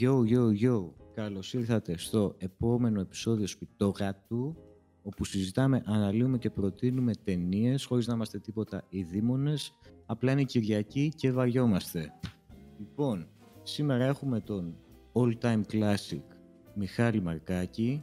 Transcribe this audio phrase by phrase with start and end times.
[0.00, 0.92] Yo, yo, yo.
[1.14, 4.56] Καλώς ήρθατε στο επόμενο επεισόδιο Σπιτόγατου,
[5.02, 9.74] όπου συζητάμε, αναλύουμε και προτείνουμε ταινίες χωρίς να είμαστε τίποτα ειδήμονες.
[10.06, 12.12] Απλά είναι Κυριακή και βαριόμαστε.
[12.78, 13.28] Λοιπόν,
[13.62, 14.76] σήμερα έχουμε τον
[15.12, 16.22] all-time classic
[16.74, 18.02] Μιχάλη Μαρκάκη.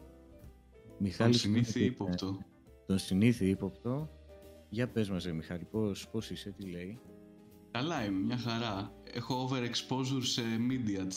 [0.97, 2.37] Μιχάλη τον συνήθι ύποπτο.
[2.85, 4.09] Τον συνήθι ύποπτο.
[4.69, 6.99] Για πες μας, ρε Μιχάλη, πώς, πώς είσαι, τι λέει;
[7.71, 8.96] Καλά είμαι, μια χαρά.
[9.17, 11.07] Έχω overexposure σε media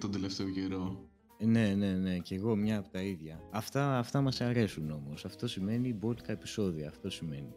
[0.00, 1.08] τον τελευταίο καιρό.
[1.38, 3.40] Ναι, ναι, ναι, και εγώ μια από τα ίδια.
[3.50, 5.24] Αυτά, αυτά μας αρέσουν όμως.
[5.24, 7.54] Αυτό σημαίνει μπόλικα επεισόδια, αυτό σημαίνει.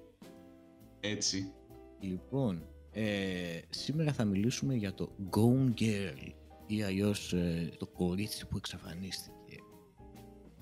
[0.99, 1.51] Έτσι.
[1.99, 6.31] Λοιπόν, ε, σήμερα θα μιλήσουμε για το Gone Girl
[6.67, 9.55] ή αλλιώς ε, το κορίτσι που εξαφανίστηκε.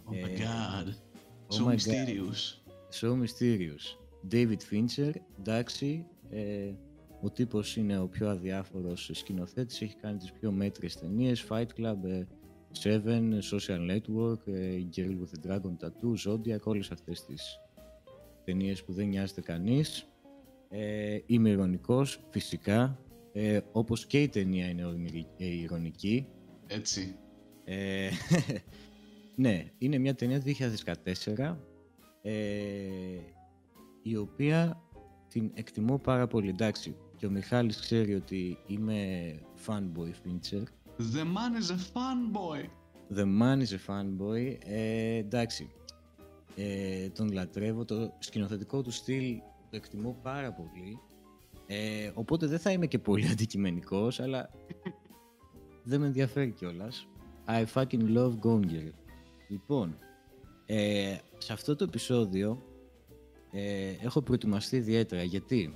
[0.05, 0.87] Oh my ε, god.
[1.47, 2.61] Oh so my mysterious.
[2.91, 3.07] God.
[3.07, 3.97] So mysterious.
[4.31, 6.73] David Fincher, εντάξει, ε,
[7.21, 12.03] ο τύπος είναι ο πιο αδιάφορος σκηνοθέτης, έχει κάνει τις πιο μέτρες ταινίες, Fight Club,
[12.03, 12.23] ε,
[12.83, 17.59] Seven, Social Network, ε, Girl with the Dragon Tattoo, Zodiac, όλες αυτές τις
[18.43, 20.07] ταινίες που δεν νοιάζεται κανείς.
[20.69, 22.99] Ε, είμαι ηρωνικός, φυσικά,
[23.33, 24.83] ε, όπως και η ταινία είναι
[25.37, 26.27] ηρωνική.
[26.67, 27.15] Έτσι.
[27.63, 28.09] Ε,
[29.35, 31.57] ναι, είναι μια ταινία του 2014,
[32.21, 32.33] ε,
[34.01, 34.83] η οποία
[35.27, 36.49] την εκτιμώ πάρα πολύ.
[36.49, 39.33] Εντάξει, και ο Μιχάλης ξέρει ότι είμαι
[39.67, 40.63] fanboy Fincher.
[40.97, 42.69] The man is a fanboy.
[43.15, 44.57] The man is a fanboy.
[44.65, 45.69] Ε, εντάξει,
[46.55, 49.37] ε, τον λατρεύω, το σκηνοθετικό του στυλ
[49.69, 50.99] το εκτιμώ πάρα πολύ.
[51.67, 54.49] Ε, οπότε δεν θα είμαι και πολύ αντικειμενικός, αλλά
[55.83, 57.07] δεν με ενδιαφέρει κιόλας.
[57.47, 58.91] I fucking love Gone
[59.47, 59.95] Λοιπόν,
[60.65, 62.63] ε, σε αυτό το επεισόδιο
[63.51, 65.23] ε, έχω προετοιμαστεί ιδιαίτερα.
[65.23, 65.75] Γιατί;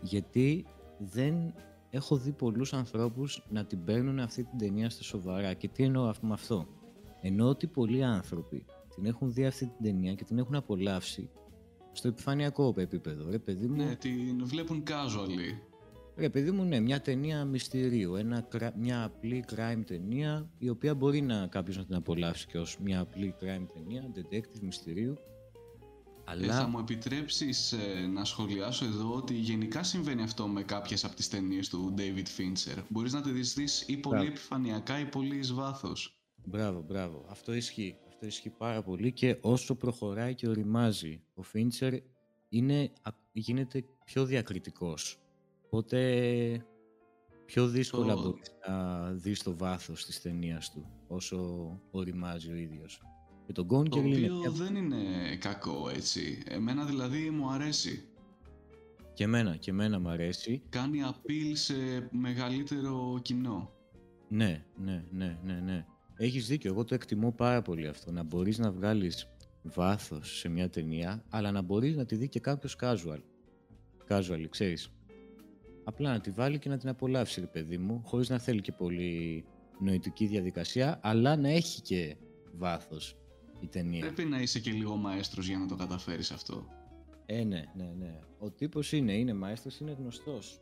[0.00, 0.66] Γιατί
[1.10, 1.54] δεν
[1.90, 5.54] έχω δει πολλούς ανθρώπους να την παίρνουν αυτή την ταινία στα σοβαρά.
[5.54, 6.66] Και τι εννοώ με αυτό;
[7.20, 8.64] Εννοώ ότι πολλοί άνθρωποι
[8.94, 11.30] την έχουν δει αυτή την ταινία και την έχουν απολαύσει
[11.92, 13.30] στο επιφανειακό επίπεδο.
[13.30, 13.76] Ρε παιδί μου.
[13.76, 15.70] Ναι, την βλέπουν casually.
[16.16, 21.20] Ρε παιδί μου, ναι, μια ταινία μυστηρίου, ένα, μια απλή crime ταινία, η οποία μπορεί
[21.20, 25.16] να κάποιος να την απολαύσει και ως μια απλή crime ταινία, detective μυστηρίου,
[26.24, 26.54] αλλά...
[26.54, 31.14] Ε, θα μου επιτρέψεις ε, να σχολιάσω εδώ ότι γενικά συμβαίνει αυτό με κάποιες από
[31.14, 32.82] τις ταινίες του David Fincher.
[32.88, 36.16] Μπορείς να τη δεις ή πολύ επιφανειακά ή πολύ εις βάθος.
[36.44, 37.26] Μπράβο, μπράβο.
[37.28, 37.96] Αυτό ισχύει.
[38.08, 41.98] Αυτό ισχύει πάρα πολύ και όσο προχωράει και οριμάζει ο Fincher
[42.48, 42.92] είναι,
[43.32, 45.18] γίνεται πιο διακριτικός.
[45.64, 46.66] Οπότε
[47.46, 48.20] πιο δύσκολα το...
[48.20, 53.02] μπορείς να δεις το βάθος της ταινίας του όσο οριμάζει ο ίδιος.
[53.46, 54.28] Και το Gone Girl είναι...
[54.50, 54.96] δεν είναι
[55.38, 56.42] κακό έτσι.
[56.48, 58.04] Εμένα δηλαδή μου αρέσει.
[59.14, 60.62] Και εμένα, και εμένα μου αρέσει.
[60.68, 61.74] Κάνει appeal σε
[62.10, 63.70] μεγαλύτερο κοινό.
[64.28, 65.86] Ναι, ναι, ναι, ναι, ναι.
[66.16, 68.12] Έχεις δίκιο, εγώ το εκτιμώ πάρα πολύ αυτό.
[68.12, 69.28] Να μπορείς να βγάλεις
[69.62, 73.20] βάθος σε μια ταινία, αλλά να μπορείς να τη δει και κάποιος casual.
[74.08, 74.92] Casual, ξέρεις.
[75.84, 78.72] Απλά να τη βάλει και να την απολαύσει, ρε παιδί μου, χωρίς να θέλει και
[78.72, 79.44] πολύ
[79.80, 82.16] νοητική διαδικασία, αλλά να έχει και
[82.58, 83.16] βάθος
[83.62, 84.00] η ταινία.
[84.00, 86.66] Πρέπει να είσαι και λίγο μαέστρος για να το καταφέρεις αυτό.
[87.26, 88.18] Ε, ναι, ναι, ναι.
[88.38, 90.60] Ο τύπος είναι, είναι μαέστρος, είναι γνωστός.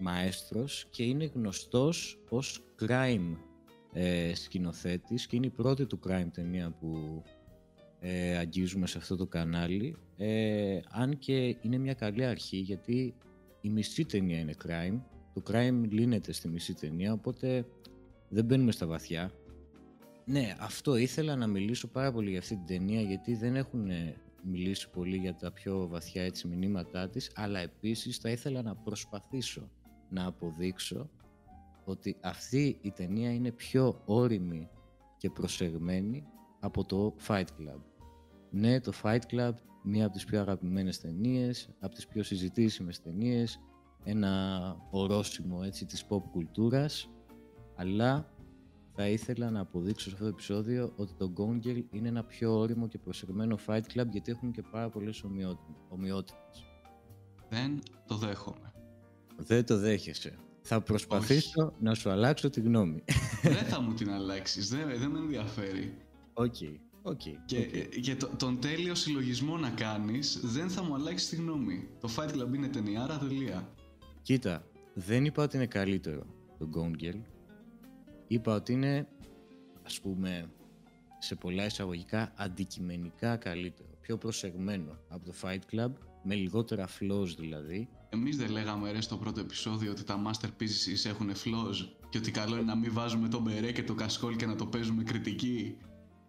[0.00, 3.36] Μαέστρος και είναι γνωστός ως crime
[3.92, 7.22] ε, σκηνοθέτης και είναι η πρώτη του crime ταινία που
[8.00, 9.96] ε, αγγίζουμε σε αυτό το κανάλι.
[10.16, 13.14] Ε, αν και είναι μια καλή αρχή γιατί
[13.60, 15.00] η μισή ταινία είναι crime.
[15.34, 17.66] Το crime λύνεται στη μισή ταινία, οπότε
[18.28, 19.32] δεν μπαίνουμε στα βαθιά.
[20.28, 23.90] Ναι, αυτό ήθελα να μιλήσω πάρα πολύ για αυτή την ταινία γιατί δεν έχουν
[24.42, 29.70] μιλήσει πολύ για τα πιο βαθιά έτσι μηνύματά της αλλά επίσης θα ήθελα να προσπαθήσω
[30.08, 31.10] να αποδείξω
[31.84, 34.68] ότι αυτή η ταινία είναι πιο όρημη
[35.18, 36.24] και προσεγμένη
[36.60, 37.80] από το Fight Club.
[38.50, 39.52] Ναι, το Fight Club,
[39.82, 43.60] μία από τις πιο αγαπημένες ταινίες, από τις πιο συζητήσιμες ταινίες,
[44.04, 47.10] ένα ορόσημο έτσι της pop κουλτούρας,
[47.74, 48.35] αλλά
[48.96, 52.58] θα ήθελα να αποδείξω σε αυτό το επεισόδιο ότι το Gone Girl είναι ένα πιο
[52.58, 55.24] όριμο και προσεγμένο Fight Club γιατί έχουν και πάρα πολλές
[55.88, 56.64] ομοιότητες.
[57.48, 58.72] Δεν το δέχομαι.
[59.36, 60.38] Δεν το δέχεσαι.
[60.62, 63.04] Θα προσπαθήσω να σου αλλάξω τη γνώμη.
[63.42, 64.68] Δεν θα μου την αλλάξεις.
[64.68, 65.96] Δεν, δεν με ενδιαφέρει.
[66.32, 66.54] OK.
[66.60, 66.74] Okay.
[67.08, 68.16] Okay, και, okay.
[68.18, 71.88] το, τον τέλειο συλλογισμό να κάνεις δεν θα μου αλλάξεις τη γνώμη.
[72.00, 73.68] Το Fight Club είναι ταινιάρα τελεία.
[74.22, 76.26] Κοίτα, δεν είπα ότι είναι καλύτερο
[76.58, 77.20] το Gone Girl
[78.26, 79.08] είπα ότι είναι
[79.82, 80.50] ας πούμε
[81.18, 85.92] σε πολλά εισαγωγικά αντικειμενικά καλύτερο, πιο προσεγμένο από το Fight Club
[86.22, 87.88] με λιγότερα flaws δηλαδή.
[88.08, 92.54] Εμείς δεν λέγαμε ρε στο πρώτο επεισόδιο ότι τα masterpieces έχουν flaws και ότι καλό
[92.54, 95.76] είναι να μην βάζουμε το μπερέ και το κασκόλ και να το παίζουμε κριτική.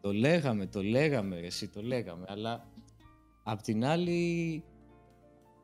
[0.01, 2.67] Το λέγαμε, το λέγαμε ρε, εσύ το λέγαμε, αλλά
[3.43, 4.63] απ' την άλλη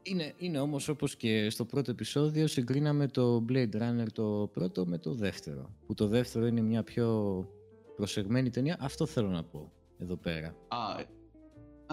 [0.03, 4.97] είναι, είναι όμως όπως και στο πρώτο επεισόδιο συγκρίναμε το Blade Runner το πρώτο με
[4.97, 5.69] το δεύτερο.
[5.85, 7.47] Που το δεύτερο είναι μια πιο
[7.95, 8.77] προσεγμένη ταινία.
[8.79, 10.55] Αυτό θέλω να πω εδώ πέρα.
[10.67, 10.77] Α,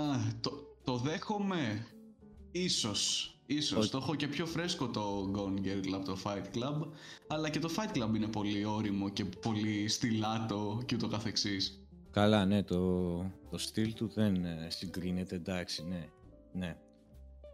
[0.03, 0.51] α το,
[0.85, 1.87] το δέχομαι
[2.51, 3.35] ίσως.
[3.47, 3.91] Ίσως.
[3.91, 6.89] Το έχω και πιο φρέσκο το Gone Girl Club, το Fight Club.
[7.27, 11.85] Αλλά και το Fight Club είναι πολύ ώριμο και πολύ στυλάτο και ούτω καθεξής.
[12.11, 13.17] Καλά, ναι, το,
[13.51, 16.09] το στυλ του δεν ε, συγκρίνεται, εντάξει, ναι.
[16.53, 16.77] ναι.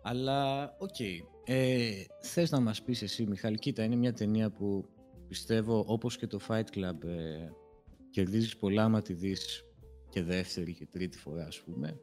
[0.09, 0.95] Αλλά, OK.
[0.99, 1.19] Okay.
[1.45, 4.85] Ε, θες να μας πεις εσύ, Μιχάλη, κοίτα, είναι μια ταινία που
[5.29, 7.49] πιστεύω, όπως και το Fight Club, ε,
[8.11, 9.65] κερδίζεις πολλά άμα τη δεις
[10.09, 12.01] και δεύτερη και τρίτη φορά, ας πούμε.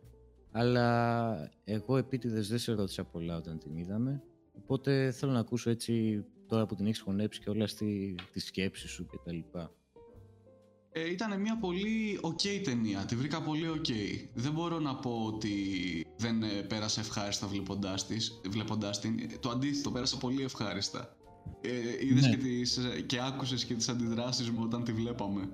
[0.52, 4.24] Αλλά εγώ επίτηδες δεν σε ρώτησα πολλά όταν την είδαμε.
[4.58, 8.88] Οπότε θέλω να ακούσω έτσι, τώρα που την έχεις χωνέψει και όλα στη, τη σκέψη
[8.88, 9.72] σου και τα λοιπά.
[10.96, 13.92] Ε, ήταν μια πολύ ok ταινία, τη βρήκα πολύ ok.
[14.34, 15.52] Δεν μπορώ να πω ότι
[16.18, 19.40] δεν ε, πέρασε ευχάριστα βλέποντάς, της, βλέποντάς την.
[19.40, 21.16] Το αντίθετο, πέρασα πολύ ευχάριστα.
[21.62, 21.70] Ε,
[22.06, 22.30] είδες ναι.
[22.30, 25.50] και, τις, και άκουσες και τις αντιδράσεις μου όταν τη βλέπαμε.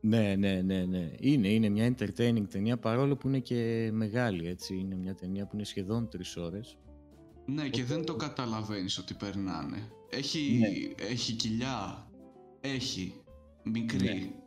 [0.00, 1.10] Ναι, ναι, ναι, ναι.
[1.20, 4.76] Είναι, είναι μια entertaining ταινία παρόλο που είναι και μεγάλη, έτσι.
[4.76, 6.78] Είναι μια ταινία που είναι σχεδόν τρεις ώρες.
[7.46, 9.90] Ναι, και δεν το καταλαβαίνεις ότι περνάνε.
[10.10, 11.04] Έχει, ναι.
[11.04, 12.10] έχει κοιλιά,
[12.60, 13.14] έχει,
[13.62, 14.04] μικρή.
[14.04, 14.42] Ναι.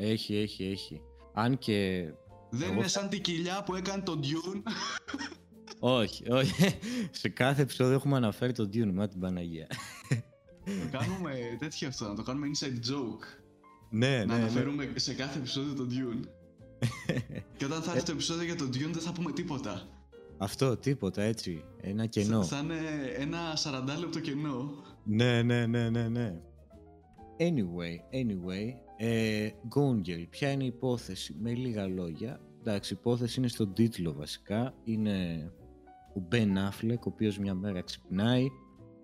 [0.00, 1.00] Έχει, έχει, έχει.
[1.34, 2.08] Αν και...
[2.50, 4.62] Δεν είναι σαν την κοιλιά που έκανε τον Dune.
[5.78, 6.78] όχι, όχι.
[7.10, 9.66] Σε κάθε επεισόδιο έχουμε αναφέρει τον Dune, μα την Παναγία.
[10.64, 13.40] Το κάνουμε τέτοιο αυτό, να το κάνουμε inside joke.
[13.90, 14.24] Ναι, να ναι.
[14.24, 16.28] Να αναφέρουμε σε κάθε επεισόδιο τον Dune.
[17.56, 19.88] και όταν θα έρθει το επεισόδιο για τον Dune δεν θα πούμε τίποτα.
[20.38, 21.64] Αυτό, τίποτα, έτσι.
[21.80, 22.44] Ένα κενό.
[22.44, 22.78] Θα, είναι
[23.16, 23.38] ένα
[23.96, 24.70] 40 λεπτό κενό.
[25.04, 26.34] Ναι, ναι, ναι, ναι, ναι.
[27.38, 28.66] Anyway, anyway,
[29.02, 32.40] ε, Gone ποια είναι η υπόθεση, με λίγα λόγια.
[32.60, 34.74] Εντάξει, η υπόθεση είναι στον τίτλο βασικά.
[34.84, 35.50] Είναι
[36.14, 38.46] ο Μπεν Αφλεκ, ο οποίος μια μέρα ξυπνάει,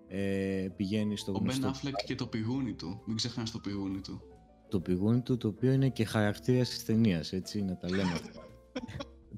[0.07, 1.59] ε, πηγαίνει στο ο γνωστό...
[1.59, 4.21] Ο Μπεν Αφλεκ και το πηγούνι του, μην ξεχνάς το πηγούνι του.
[4.69, 8.19] Το πηγούνι του, το οποίο είναι και χαρακτήρας της ταινίας, έτσι, να τα λέμε.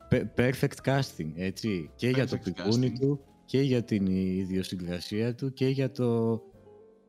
[0.38, 5.92] Perfect casting, έτσι, και για το πηγούνι του, και για την ιδιοσυγκρασία του, και για
[5.92, 6.42] το...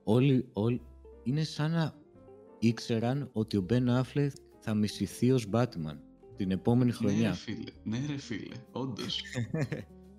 [0.04, 0.82] Όλοι, όλοι...
[1.22, 1.99] Είναι σαν να
[2.60, 5.98] ήξεραν ότι ο Μπεν Αφλεκ θα μισηθεί ως Batman
[6.36, 7.18] την επόμενη χρονιά.
[7.20, 9.22] Ναι ρε φίλε, ναι ρε φίλε, όντως.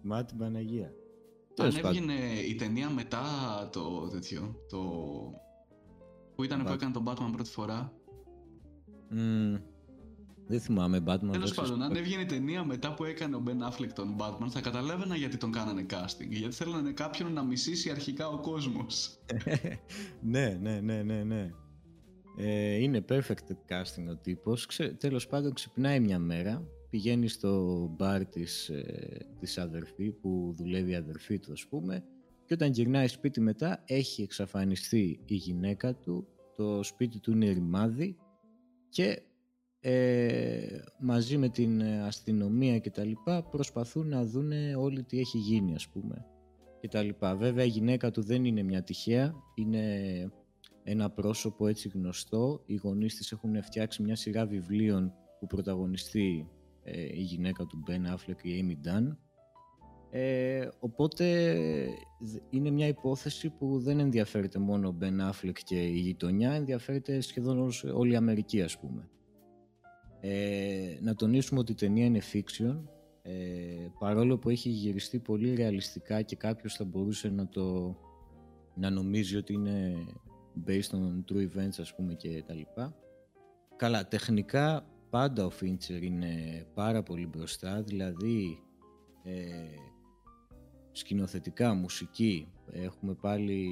[0.02, 0.94] Μάτι Παναγία.
[1.58, 2.14] Αν έβγαινε
[2.50, 3.24] η ταινία μετά
[3.72, 4.80] το τέτοιο, το...
[6.36, 7.94] Που ήταν που έκανε τον Batman πρώτη φορά.
[9.12, 9.62] Mm,
[10.48, 11.32] δεν θυμάμαι Batman.
[11.32, 14.62] Τέλος πάντων, αν έβγαινε η ταινία μετά που έκανε ο Ben Affleck τον Batman, θα
[14.62, 16.30] καταλάβαινα γιατί τον κάνανε casting.
[16.30, 19.20] Γιατί θέλανε κάποιον να μισήσει αρχικά ο κόσμος.
[20.22, 21.52] ναι, ναι, ναι, ναι, ναι.
[22.38, 24.66] Ε, είναι perfect casting ο τύπος.
[24.66, 30.92] Ξε, τέλος πάντων ξυπνάει μια μέρα, πηγαίνει στο μπαρ της, ε, της αδερφή που δουλεύει
[30.92, 32.04] η αδερφή του ας πούμε
[32.46, 38.18] και όταν γυρνάει σπίτι μετά έχει εξαφανιστεί η γυναίκα του, το σπίτι του είναι ρημάδι
[38.90, 39.22] και
[39.80, 45.76] ε, μαζί με την αστυνομία και τα λοιπά προσπαθούν να δούνε όλοι τι έχει γίνει
[45.76, 46.26] ας πούμε
[46.80, 47.36] και τα λοιπά.
[47.36, 50.32] Βέβαια η γυναίκα του δεν είναι μια τυχαία, είναι
[50.84, 52.64] ένα πρόσωπο έτσι γνωστό.
[52.66, 56.50] Οι γονείς της έχουν φτιάξει μια σειρά βιβλίων που πρωταγωνιστεί
[56.84, 59.16] ε, η γυναίκα του Ben Affleck, η Amy Dunn.
[60.14, 61.56] Ε, οπότε
[62.50, 67.70] είναι μια υπόθεση που δεν ενδιαφέρεται μόνο ο Ben Affleck και η γειτονιά, ενδιαφέρεται σχεδόν
[67.94, 69.10] όλη η Αμερική ας πούμε.
[70.20, 72.82] Ε, να τονίσουμε ότι η ταινία είναι fiction,
[73.22, 73.32] ε,
[74.00, 77.96] παρόλο που έχει γυριστεί πολύ ρεαλιστικά και κάποιος θα μπορούσε να το
[78.76, 79.96] να νομίζει ότι είναι
[80.68, 82.96] based on true events ας πούμε και τα λοιπά.
[83.76, 88.64] Καλά, τεχνικά πάντα ο Fincher είναι πάρα πολύ μπροστά, δηλαδή
[89.24, 89.42] ε,
[90.92, 93.72] σκηνοθετικά, μουσική, έχουμε πάλι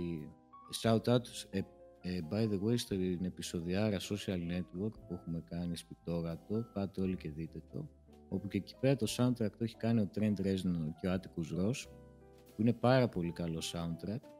[0.81, 1.19] shout out
[1.49, 1.61] ε,
[2.01, 7.29] ε, by the way στην επεισοδιάρα social network που έχουμε κάνει σπιτόρατο, πάτε όλοι και
[7.29, 7.89] δείτε το,
[8.29, 11.59] όπου και εκεί πέρα το soundtrack το έχει κάνει ο Trent Reznor και ο Atticus
[11.59, 11.87] Ross,
[12.55, 14.38] που είναι πάρα πολύ καλό soundtrack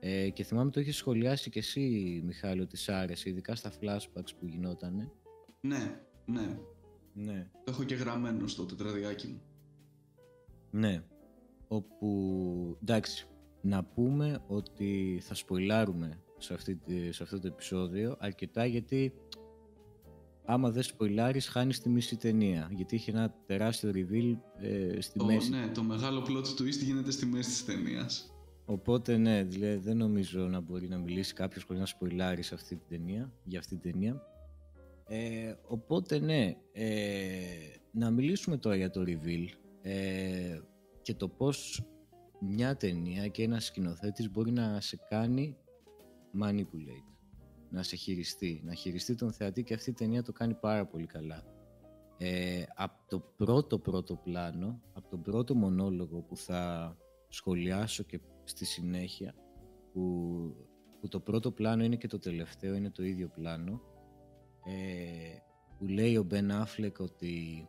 [0.00, 4.30] ε, και θυμάμαι το είχες σχολιάσει και εσύ, Μιχάλη, ότι σ' άρεσε, ειδικά στα flashbacks
[4.38, 5.12] που γινότανε.
[5.60, 6.58] Ναι, ναι.
[7.12, 7.50] ναι.
[7.64, 9.40] Το έχω και γραμμένο στο τετραδιάκι μου.
[10.70, 11.04] Ναι.
[11.68, 13.26] Όπου, εντάξει,
[13.60, 19.12] να πούμε ότι θα σποιλάρουμε σε, αυτή, σε αυτό το επεισόδιο αρκετά γιατί
[20.44, 25.50] άμα δεν σποιλάρεις χάνεις τη μισή ταινία γιατί έχει ένα τεράστιο reveal ε, στη μέση.
[25.50, 28.35] Ναι, το μεγάλο plot twist γίνεται στη μέση της ταινίας.
[28.66, 32.88] Οπότε ναι, δηλαδή δεν νομίζω να μπορεί να μιλήσει κάποιος χωρίς να σποιλάρει αυτή την
[32.88, 34.22] ταινία, για αυτή την ταινία.
[35.08, 37.36] Ε, οπότε ναι, ε,
[37.92, 39.46] να μιλήσουμε τώρα για το reveal
[39.82, 40.58] ε,
[41.02, 41.86] και το πώς
[42.40, 45.56] μια ταινία και ένας σκηνοθέτης μπορεί να σε κάνει
[46.42, 47.16] manipulate
[47.70, 51.06] να σε χειριστεί, να χειριστεί τον θεατή και αυτή η ταινία το κάνει πάρα πολύ
[51.06, 51.44] καλά.
[52.18, 56.96] Ε, από το πρώτο πρώτο πλάνο, από τον πρώτο μονόλογο που θα
[57.28, 59.34] σχολιάσω και στη συνέχεια,
[59.92, 60.02] που,
[61.00, 63.80] που το πρώτο πλάνο είναι και το τελευταίο, είναι το ίδιο πλάνο,
[64.64, 65.36] ε,
[65.78, 67.68] που λέει ο Μπεν Αφλεκ ότι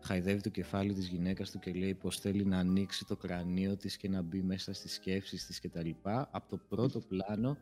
[0.00, 3.96] χαϊδεύει το κεφάλι της γυναίκας του και λέει πως θέλει να ανοίξει το κρανίο της
[3.96, 5.90] και να μπει μέσα στις σκέψεις της κτλ.
[6.30, 7.56] Από το πρώτο πλάνο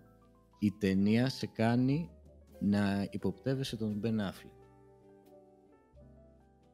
[0.59, 2.11] η ταινία σε κάνει
[2.61, 4.63] να υποπτεύεσαι τον Μπεν Affleck.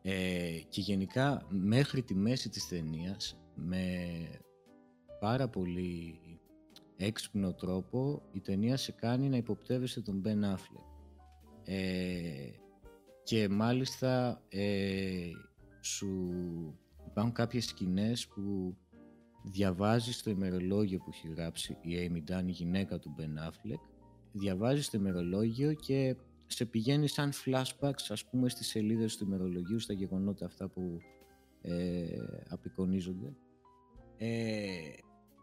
[0.03, 3.83] Ε, και γενικά μέχρι τη μέση της ταινίας με
[5.21, 6.21] πάρα πολύ
[6.97, 10.85] έξυπνο τρόπο η ταινία σε κάνει να υποπτεύεσαι τον Μπεν Affleck.
[11.65, 12.51] Ε,
[13.23, 15.31] και μάλιστα ε,
[15.81, 16.09] σου
[17.07, 18.77] υπάρχουν κάποιες σκηνές που
[19.43, 23.81] διαβάζεις το ημερολόγιο που έχει γράψει η Amy Dunn, η γυναίκα του Ben Affleck,
[24.33, 29.93] διαβάζεις το ημερολόγιο και σε πηγαίνει σαν flashbacks ας πούμε στις σελίδες του ημερολογίου, στα
[29.93, 30.99] γεγονότα αυτά που
[31.63, 32.07] ε,
[32.49, 33.33] απεικονίζονται.
[34.17, 34.79] Ε,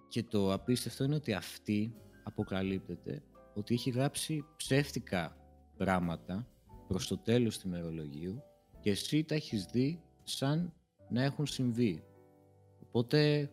[0.08, 5.38] και το απίστευτο είναι ότι αυτή αποκαλύπτεται ότι έχει γράψει ψεύτικα
[5.78, 6.48] πράγματα
[6.88, 8.42] προς το τέλος του ημερολογίου
[8.80, 10.74] και εσύ τα έχεις δει σαν
[11.10, 12.04] να έχουν συμβεί.
[12.82, 13.52] Οπότε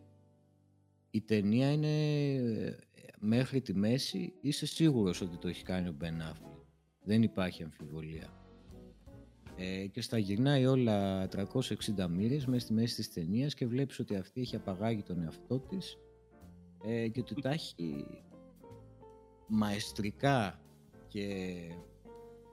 [1.11, 2.78] η ταινία είναι
[3.18, 6.23] μέχρι τη μέση είσαι σίγουρος ότι το έχει κάνει ο Μπεν
[7.04, 8.37] Δεν υπάρχει αμφιβολία.
[9.56, 14.16] Ε, και στα γυρνάει όλα 360 μοίρες μέσα στη μέση της ταινίας και βλέπεις ότι
[14.16, 15.99] αυτή έχει απαγάγει τον εαυτό της
[16.84, 18.06] ε, και ότι τα έχει
[19.46, 20.60] μαεστρικά
[21.08, 21.56] και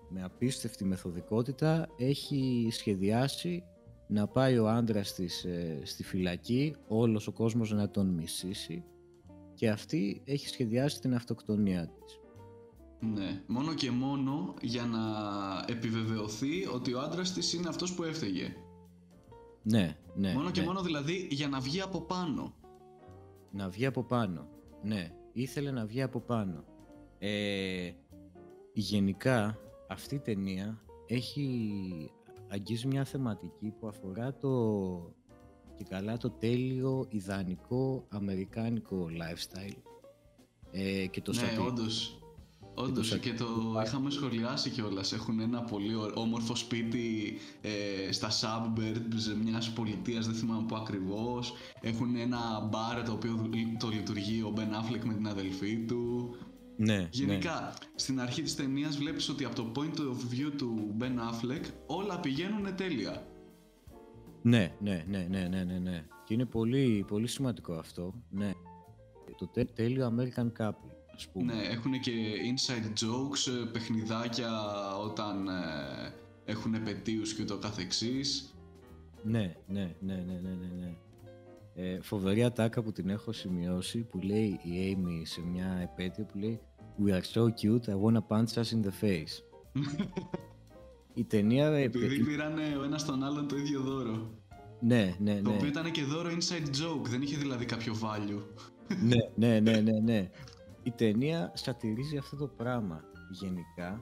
[0.09, 3.63] με απίστευτη μεθοδικότητα έχει σχεδιάσει
[4.07, 8.83] να πάει ο άντρας της ε, στη φυλακή, όλος ο κόσμος να τον μισήσει
[9.53, 12.19] και αυτή έχει σχεδιάσει την αυτοκτονία της.
[12.99, 14.99] Ναι, μόνο και μόνο για να
[15.67, 18.55] επιβεβαιωθεί ότι ο άντρας της είναι αυτός που έφταιγε.
[19.63, 20.33] Ναι, ναι.
[20.33, 20.65] Μόνο και ναι.
[20.65, 22.53] μόνο δηλαδή για να βγει από πάνω.
[23.51, 24.47] Να βγει από πάνω,
[24.81, 25.11] ναι.
[25.31, 26.63] Ήθελε να βγει από πάνω.
[27.19, 27.91] Ε,
[28.73, 32.11] γενικά αυτή η ταινία έχει
[32.47, 34.49] αγγίζει μια θεματική που αφορά το
[35.75, 39.81] και καλά το τέλειο ιδανικό αμερικάνικο lifestyle
[40.71, 42.19] ε, και το Ναι, όντως.
[42.83, 43.45] Όντως και, το,
[43.85, 45.13] είχαμε σχολιάσει κιόλας.
[45.13, 51.53] Έχουν ένα πολύ όμορφο σπίτι ε, στα suburbs μιας πολιτείας, δεν θυμάμαι που ακριβώς.
[51.81, 56.35] Έχουν ένα μπαρ το οποίο το λειτουργεί ο Ben Affleck με την αδελφή του.
[56.77, 57.87] Ναι, Γενικά, ναι.
[57.95, 62.19] στην αρχή της ταινίας βλέπεις ότι από το point of view του Ben Affleck όλα
[62.19, 63.27] πηγαίνουν τέλεια.
[64.41, 66.05] Ναι, ναι, ναι, ναι, ναι, ναι, ναι.
[66.25, 68.13] Και είναι πολύ, πολύ σημαντικό αυτό.
[68.29, 68.51] Ναι.
[69.37, 71.53] Το τέλειο American Couple, ας πούμε.
[71.53, 72.11] Ναι, έχουν και
[72.51, 74.51] inside jokes, ε, παιχνιδάκια
[74.95, 76.13] όταν ε,
[76.45, 78.53] έχουν επαιτίους και το καθεξής.
[79.23, 80.71] Ναι, ναι, ναι, ναι, ναι, ναι.
[80.79, 80.95] ναι.
[81.75, 86.37] Ε, φοβερή ατάκα που την έχω σημειώσει που λέει η Amy σε μια επέτειο που
[86.37, 86.59] λέει
[87.05, 89.43] We are so cute, I wanna punch us in the face.
[91.13, 91.67] η ταινία...
[91.67, 94.31] Επειδή πήραν ο ένας τον άλλον το ίδιο δώρο.
[94.79, 95.41] Ναι, ναι, ναι.
[95.41, 98.41] Το οποίο ήταν και δώρο inside joke, δεν είχε δηλαδή κάποιο value.
[99.09, 100.29] ναι, ναι, ναι, ναι, ναι.
[100.83, 104.01] Η ταινία σατυρίζει αυτό το πράγμα γενικά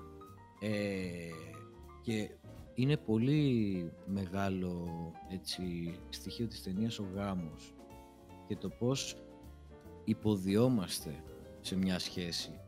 [0.60, 1.30] ε,
[2.02, 2.30] και
[2.74, 4.88] είναι πολύ μεγάλο
[5.30, 7.74] έτσι, στοιχείο της ταινίας ο γάμος
[8.48, 9.16] και το πώς
[10.04, 11.24] υποδυόμαστε
[11.62, 12.60] σε μια σχέση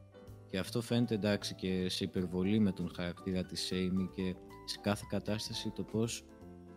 [0.50, 4.36] και αυτό φαίνεται εντάξει και σε υπερβολή με τον χαρακτήρα της Amy και
[4.66, 6.24] σε κάθε κατάσταση το πώς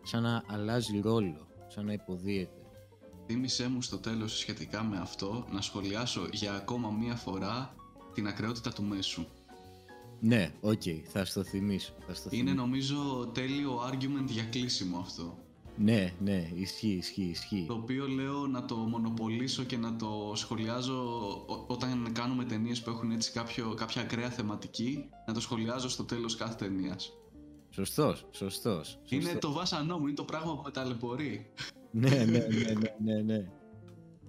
[0.03, 2.62] σαν να αλλάζει ρόλο, σαν να υποδύεται.
[3.27, 7.75] Θύμησέ μου στο τέλος σχετικά με αυτό να σχολιάσω για ακόμα μία φορά
[8.15, 9.25] την ακραιότητα του μέσου.
[10.21, 11.93] Ναι, OK, okay, θα στο θυμίσω.
[12.07, 15.39] Θα στο Είναι νομίζω τέλειο argument για κλείσιμο αυτό.
[15.77, 17.65] Ναι, ναι, ισχύει, ισχύει, ισχύει.
[17.69, 21.33] Το οποίο λέω να το μονοπολίσω και να το σχολιάζω
[21.67, 26.37] όταν κάνουμε ταινίες που έχουν έτσι κάποιο, κάποια ακραία θεματική, να το σχολιάζω στο τέλος
[26.37, 27.13] κάθε ταινίας.
[27.71, 31.53] Σωστός, σωστός, Είναι το βάσανό μου, είναι το πράγμα που με ταλαιπωρεί.
[31.93, 33.47] Ναι, ναι, ναι, ναι, ναι, ναι.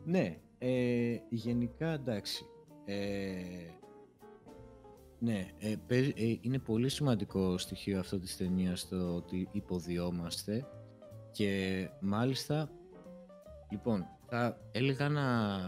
[0.06, 2.46] ναι, ε, γενικά εντάξει.
[2.86, 3.34] Ε,
[5.20, 10.68] Ναι, ε, ε, είναι πολύ σημαντικό στοιχείο αυτό της ταινίας το ότι υποδιόμαστε
[11.32, 12.70] και μάλιστα,
[13.72, 15.28] λοιπόν, θα έλεγα να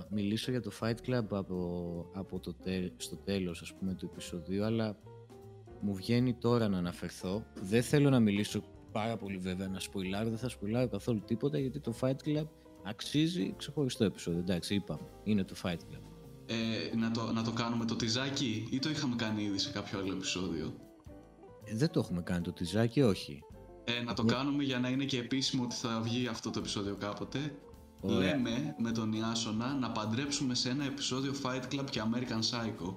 [0.10, 2.56] μιλήσω για το Fight Club από, από το
[2.98, 4.98] στο τέλος ας πούμε του επεισοδίου αλλά
[5.82, 7.46] μου βγαίνει τώρα να αναφερθώ.
[7.62, 8.64] Δεν θέλω να μιλήσω
[9.00, 12.48] πάρα πολύ βέβαια να σποιλάρω, δεν θα σποιλάρω καθόλου τίποτα γιατί το Fight Club
[12.84, 14.40] αξίζει ξεχωριστό επεισόδιο.
[14.40, 16.02] Εντάξει, είπαμε, είναι το Fight Club.
[16.46, 20.00] Ε, να, το, να το κάνουμε το τυζάκι ή το είχαμε κάνει ήδη σε κάποιο
[20.00, 20.74] άλλο επεισόδιο;
[21.64, 23.44] Ε, δεν το έχουμε κάνει το τυζάκι, όχι.
[23.84, 26.60] Ε, να το ε, κάνουμε για να είναι και επίσημο ότι θα βγει αυτό το
[26.60, 27.56] επεισόδιο κάποτε.
[28.02, 32.96] Λέμε με τον Ιάσονα να παντρέψουμε σε ένα επεισόδιο Fight Club και American Psycho.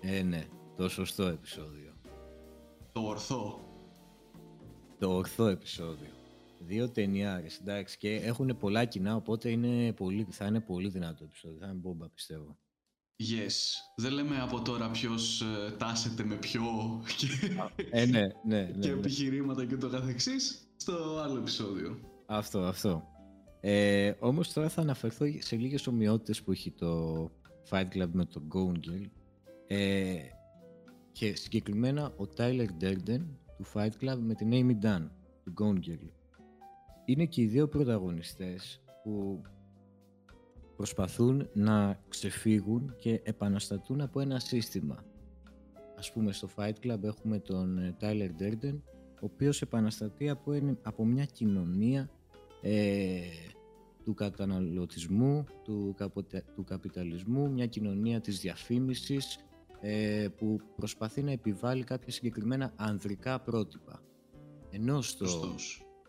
[0.00, 0.46] Ε, ναι.
[0.76, 1.92] Το σωστό επεισόδιο.
[2.92, 3.67] Το ορθό.
[4.98, 6.08] Το ορθό επεισόδιο.
[6.58, 11.58] Δύο ταινιάρες, εντάξει, και έχουν πολλά κοινά, οπότε είναι πολύ, θα είναι πολύ δυνατό επεισόδιο.
[11.60, 12.58] Θα είναι μπόμπα, πιστεύω.
[13.22, 13.54] Yes.
[13.96, 16.62] Δεν λέμε από τώρα ποιος ε, τάσεται με ποιο
[17.16, 17.26] και,
[17.90, 18.98] ε, ναι, ναι, ναι, και ναι.
[18.98, 21.98] επιχειρήματα και το καθεξής στο άλλο επεισόδιο.
[22.26, 23.02] Αυτό, αυτό.
[23.60, 27.24] Ε, όμως τώρα θα αναφερθώ σε λίγες ομοιότητες που έχει το
[27.70, 29.10] Fight Club με το Gone Girl
[29.66, 30.16] ε,
[31.12, 33.20] και συγκεκριμένα ο Tyler Durden
[33.58, 35.08] του Fight Club με την Amy Dunn
[35.44, 36.08] του Gone Girl.
[37.04, 39.42] Είναι και οι δύο πρωταγωνιστές που
[40.76, 45.04] προσπαθούν να ξεφύγουν και επαναστατούν από ένα σύστημα.
[45.98, 48.78] Ας πούμε στο Fight Club έχουμε τον ε, Tyler Durden
[49.20, 52.10] ο οποίος επαναστατεί από, από μια κοινωνία
[52.62, 53.20] ε,
[54.04, 55.96] του καταναλωτισμού, του,
[56.54, 59.47] του καπιταλισμού, μια κοινωνία της διαφήμισης ε,
[60.36, 64.02] που προσπαθεί να επιβάλλει κάποια συγκεκριμένα ανδρικά πρότυπα.
[64.70, 65.26] Ενώ στο,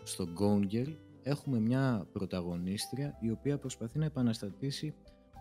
[0.03, 4.93] στο Gone Girl έχουμε μια πρωταγωνίστρια η οποία προσπαθεί να επαναστατήσει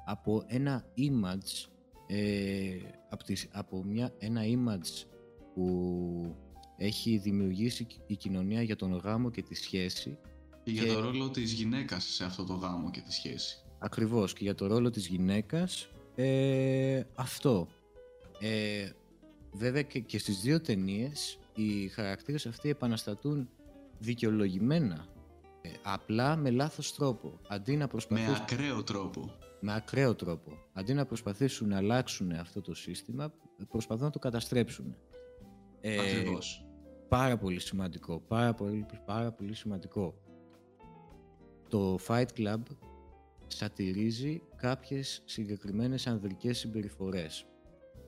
[0.06, 1.68] από ένα image
[2.06, 2.76] ε,
[3.08, 5.06] από, από μια, ένα image
[5.54, 6.36] που
[6.76, 10.18] έχει δημιουργήσει η κοινωνία για τον γάμο και τη σχέση
[10.62, 13.62] και για το ρόλο της γυναίκας σε αυτό το γάμο και τη σχέση.
[13.78, 17.68] Ακριβώς και για το ρόλο της γυναίκας ε, αυτό.
[18.40, 18.90] Ε,
[19.52, 23.48] βέβαια και, και στις δύο ταινίες οι χαρακτήρες αυτοί επαναστατούν
[23.98, 25.06] δικαιολογημένα
[25.60, 27.40] ε, απλά με λάθος τρόπο.
[27.48, 28.32] Αντί να προσπαθήσουν...
[28.32, 29.30] με ακραίο τρόπο.
[29.60, 30.52] Με ακραίο τρόπο.
[30.72, 33.32] Αντί να προσπαθήσουν να αλλάξουν αυτό το σύστημα
[33.68, 34.96] προσπαθούν να το καταστρέψουν.
[35.80, 36.66] Ε, Ακριβώς.
[37.08, 40.14] πάρα πολύ σημαντικό πάρα πολύ, πάρα πολύ σημαντικό.
[41.68, 42.62] Το Fight Club
[43.46, 47.46] σατυρίζει κάποιες συγκεκριμένες ανδρικές συμπεριφορές,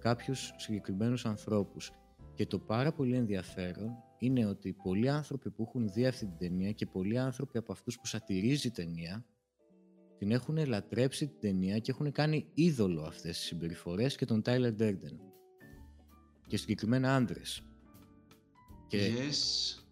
[0.00, 1.92] κάποιους συγκεκριμένους ανθρώπους.
[2.34, 6.72] Και το πάρα πολύ ενδιαφέρον είναι ότι πολλοί άνθρωποι που έχουν δει αυτή την ταινία
[6.72, 9.24] και πολλοί άνθρωποι από αυτούς που σατυρίζει η ταινία
[10.18, 14.76] την έχουν λατρέψει την ταινία και έχουν κάνει είδωλο αυτές τις συμπεριφορές και τον Tyler
[14.78, 15.16] Durden.
[16.46, 17.62] Και συγκεκριμένα άντρες.
[18.86, 19.82] Και yes.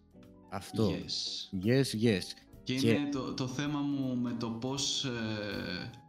[0.49, 0.89] Αυτό.
[0.89, 1.65] Yes.
[1.65, 2.21] Yes, yes.
[2.75, 5.09] Και είναι το, το θέμα μου με το πώς ε,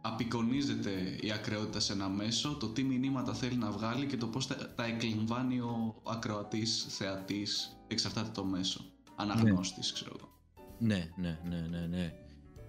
[0.01, 4.47] απεικονίζεται η ακρεότητα σε ένα μέσο, το τι μηνύματα θέλει να βγάλει και το πώς
[4.47, 8.85] τα, τα εκλαμβάνει ο ακροατής, θεατής, εξαρτάται το μέσο.
[9.15, 9.93] Αναγνώστης, ναι.
[9.93, 10.29] ξέρω εγώ.
[10.79, 12.13] Ναι, ναι, ναι, ναι, ναι.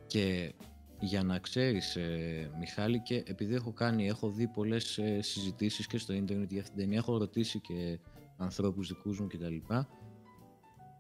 [0.07, 0.55] Και
[1.01, 5.99] για να ξέρεις, ε, Μιχάλη, και επειδή έχω κάνει, έχω δει πολλές ε, συζητήσεις και
[5.99, 7.99] στο ίντερνετ για αυτήν την ταινία, έχω ρωτήσει και
[8.37, 9.75] ανθρώπους δικούς μου κτλ.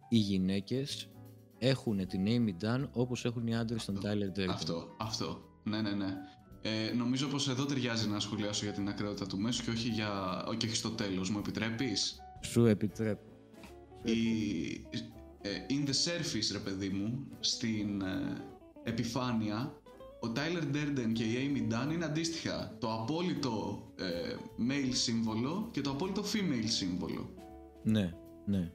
[0.08, 1.11] Οι γυναίκες
[1.62, 4.48] έχουν την Amy Dunn όπως έχουν οι άντρες των Tyler Durden.
[4.48, 5.42] Αυτό, αυτό.
[5.64, 6.16] Ναι, ναι, ναι.
[6.62, 10.10] Ε, νομίζω πως εδώ ταιριάζει να σχολιάσω για την ακραίωτα του μέσου και όχι, για,
[10.56, 11.30] και όχι στο τέλος.
[11.30, 13.22] Μου επιτρέπεις; Σου επιτρέπω.
[14.02, 14.16] Η,
[15.40, 18.44] ε, in the surface, ρε παιδί μου, στην ε,
[18.82, 19.74] επιφάνεια,
[20.20, 24.34] ο Tyler Durden και η Amy Dunn είναι αντίστοιχα το απόλυτο ε,
[24.70, 27.34] male σύμβολο και το απόλυτο female σύμβολο.
[27.82, 28.12] Ναι,
[28.46, 28.72] ναι.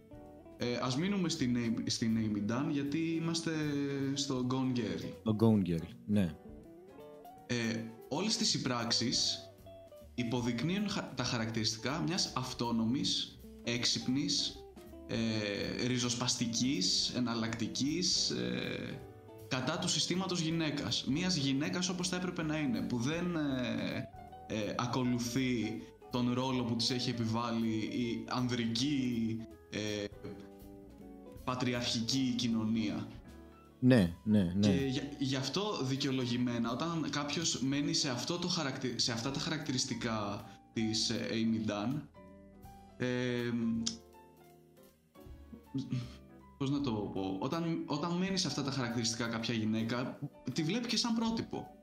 [0.57, 3.51] Ε, ας μείνουμε στην, στην Amy Dunn γιατί είμαστε
[4.13, 5.11] στο Gone Girl.
[5.23, 6.35] Το Gone Girl, ναι.
[7.47, 9.39] Ε, όλες τις συμπράξεις
[10.15, 14.55] υποδεικνύουν τα χαρακτηριστικά μιας αυτόνομης, έξυπνης,
[15.07, 18.99] ε, ριζοσπαστικής, εναλλακτικής, ε,
[19.47, 21.05] κατά του συστήματος γυναίκας.
[21.07, 24.09] Μιας γυναίκας όπως θα έπρεπε να είναι, που δεν ε,
[24.47, 29.37] ε ακολουθεί τον ρόλο που της έχει επιβάλει η ανδρική
[29.69, 30.05] ε,
[31.43, 33.07] πατριαρχική κοινωνία.
[33.79, 34.67] Ναι, ναι, ναι.
[34.67, 38.49] Και γι' αυτό δικαιολογημένα, όταν κάποιος μένει σε, αυτό το
[38.95, 42.01] σε αυτά τα χαρακτηριστικά της ε, Amy Dunn,
[42.97, 43.51] ε,
[46.57, 50.19] πώς να το πω, όταν, όταν μένει σε αυτά τα χαρακτηριστικά κάποια γυναίκα,
[50.53, 51.76] τη βλέπει και σαν πρότυπο.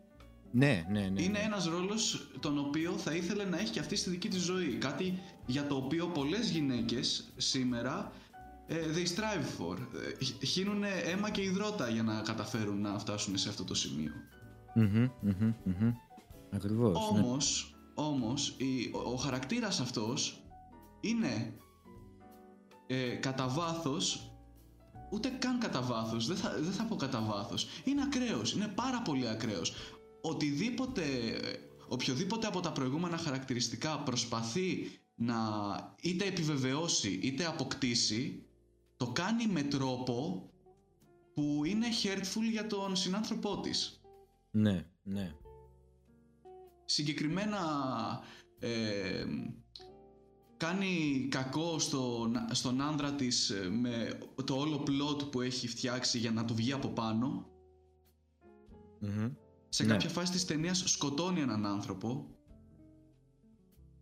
[0.57, 1.23] Ναι, ναι, ναι.
[1.23, 1.45] Είναι ναι.
[1.45, 4.75] ένας ρόλος τον οποίο θα ήθελε να έχει και αυτή στη δική της ζωή.
[4.75, 8.13] Κάτι για το οποίο πολλές γυναίκες σήμερα
[8.67, 9.79] ε, they strive for.
[10.41, 14.13] Ε, χύνουν αίμα και υδρότα για να καταφέρουν να φτάσουν σε αυτό το σημείο.
[14.75, 15.93] Μμμ, μμμ, μμμ.
[16.51, 17.11] Ακριβώς.
[17.13, 17.19] ναι.
[17.21, 20.43] Όμως, όμως η, ο, ο χαρακτήρας αυτός
[21.01, 21.55] είναι
[22.87, 24.29] ε, κατά βάθος.
[25.11, 27.67] Ούτε καν κατά βάθος, δεν θα, δεν θα πω κατά βάθος.
[27.85, 29.73] Είναι ακραίος, είναι πάρα πολύ ακραίος.
[30.27, 31.03] Οτιδήποτε,
[31.89, 35.37] οποιοδήποτε από τα προηγούμενα χαρακτηριστικά προσπαθεί να
[36.01, 38.47] είτε επιβεβαιώσει είτε αποκτήσει,
[38.97, 40.49] το κάνει με τρόπο
[41.35, 44.01] που είναι hurtful για τον συνάνθρωπό της.
[44.51, 45.35] Ναι, ναι.
[46.85, 47.61] Συγκεκριμένα
[48.59, 49.25] ε,
[50.57, 56.31] κάνει κακό στον, στον άντρα της ε, με το όλο plot που έχει φτιάξει για
[56.31, 57.47] να του βγει από πάνω.
[59.01, 59.31] Μμμ.
[59.75, 59.93] Σε Ναι.
[59.93, 62.27] κάποια φάση της ταινίας σκοτώνει έναν άνθρωπο.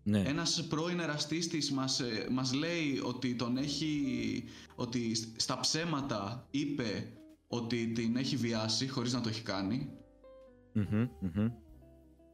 [0.03, 0.19] Ναι.
[0.19, 4.45] Ένας πρώην εραστής της μας, ε, μας λέει ότι τον έχει...
[4.75, 7.13] ότι στα ψέματα είπε
[7.49, 9.89] ότι την έχει βιάσει χωρίς να το έχει κάνει.
[10.73, 11.49] Μμμ, μμμ.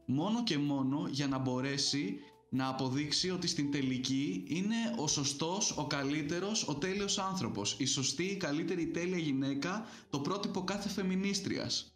[0.05, 5.87] μόνο και μόνο για να μπορέσει να αποδείξει ότι στην τελική είναι ο σωστός, ο
[5.87, 7.75] καλύτερος, ο τέλειος άνθρωπος.
[7.79, 11.93] Η σωστή, η καλύτερη, η τέλεια γυναίκα, το πρότυπο κάθε φεμινίστριας.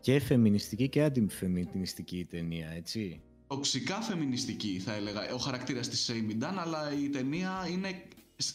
[0.00, 3.20] Και φεμινιστική και αντιφεμινιστική η ταινία, έτσι.
[3.46, 8.02] Τοξικά φεμινιστική θα έλεγα ο χαρακτήρας της Amy Dunn, αλλά η ταινία είναι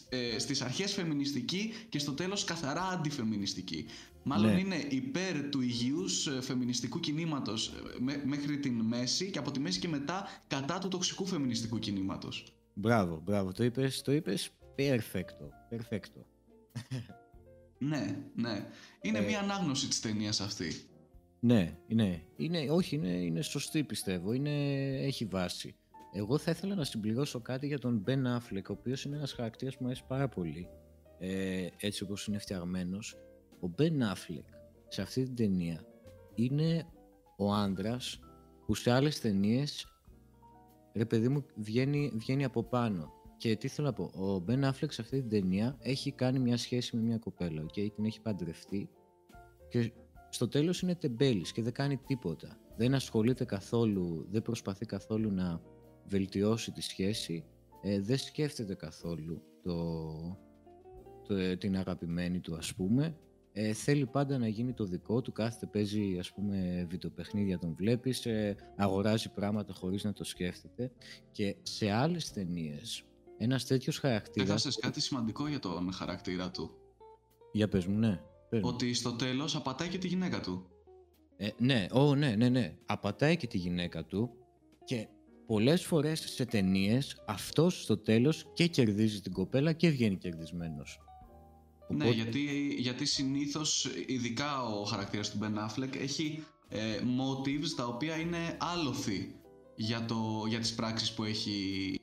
[0.09, 3.85] ε, στις αρχές φεμινιστική και στο τέλος καθαρά αντιφεμινιστική.
[4.23, 4.59] Μάλλον Ναι.
[4.59, 9.59] είναι υπέρ του υγιούς ε, φεμινιστικού κινήματος ε, μέ- μέχρι την μέση και από τη
[9.59, 12.55] μέση και μετά κατά του τοξικού φεμινιστικού κινήματος.
[12.73, 13.51] Μπράβο, μπράβο.
[13.51, 15.75] Το είπες, το είπες perfecto.
[15.75, 16.21] Perfecto.
[17.77, 18.65] Ναι, ναι.
[19.01, 19.21] Είναι Ε.
[19.25, 20.71] μια ανάγνωση της ταινίας αυτή.
[21.45, 22.21] Ναι, ναι.
[22.35, 24.33] Είναι, όχι, είναι, είναι σωστή πιστεύω.
[24.33, 24.51] Είναι,
[24.97, 25.75] έχει βάση.
[26.13, 29.73] Εγώ θα ήθελα να συμπληρώσω κάτι για τον Ben Affleck, ο οποίος είναι ένας χαρακτήρας
[29.73, 30.67] που μου αρέσει πάρα πολύ.
[31.19, 33.17] Ε, έτσι όπως είναι φτιαγμένος.
[33.61, 34.43] Ο Ben Affleck
[34.87, 35.85] σε αυτή την ταινία
[36.35, 36.87] είναι
[37.37, 38.19] ο άντρας
[38.65, 39.87] που σε άλλες ταινίες
[40.93, 43.13] ρε παιδί μου βγαίνει, βγαίνει από πάνω.
[43.37, 46.57] Και τι θέλω να πω, ο Ben Affleck σε αυτή την ταινία έχει κάνει μια
[46.57, 48.89] σχέση με μια κοπέλα και την έχει παντρευτεί
[49.69, 49.91] και
[50.35, 52.57] στο τέλος είναι τεμπέλης και δεν κάνει τίποτα.
[52.77, 55.61] Δεν ασχολείται καθόλου, δεν προσπαθεί καθόλου να
[56.05, 57.45] βελτιώσει τη σχέση,
[57.81, 60.09] ε, δεν σκέφτεται καθόλου το,
[61.27, 63.15] το, ε, την αγαπημένη του ας πούμε.
[63.51, 68.25] Ε, θέλει πάντα να γίνει το δικό του, κάθεται παίζει ας πούμε βιντεοπαιχνίδια τον βλέπεις,
[68.25, 70.91] ε, αγοράζει πράγματα χωρίς να το σκέφτεται
[71.31, 73.03] και σε άλλες ταινίες.
[73.37, 74.49] ένας τέτοιος χαρακτήρας...
[74.49, 76.71] Έχασες κάτι σημαντικό για τον χαρακτήρα του.
[77.51, 78.21] Για πες μου, ναι.
[78.49, 78.69] Πες μου.
[78.73, 80.65] Ότι στο τέλος απατάει και τη γυναίκα του.
[81.37, 82.75] Ε, ναι, ω, ναι, ναι, ναι.
[82.85, 84.29] Απατάει και τη γυναίκα του
[84.85, 85.07] και
[85.45, 90.99] πολλές φορές σε ταινίες αυτός στο τέλος και κερδίζει την κοπέλα και βγαίνει κερδισμένος.
[91.89, 97.85] Ναι, Οπότε- γιατί, γιατί συνήθως, ειδικά ο χαρακτήρας του Ben Affleck, έχει ε, motives τα
[97.85, 99.35] οποία είναι άλοθη
[99.75, 101.99] για, το, για τις πράξεις που έχει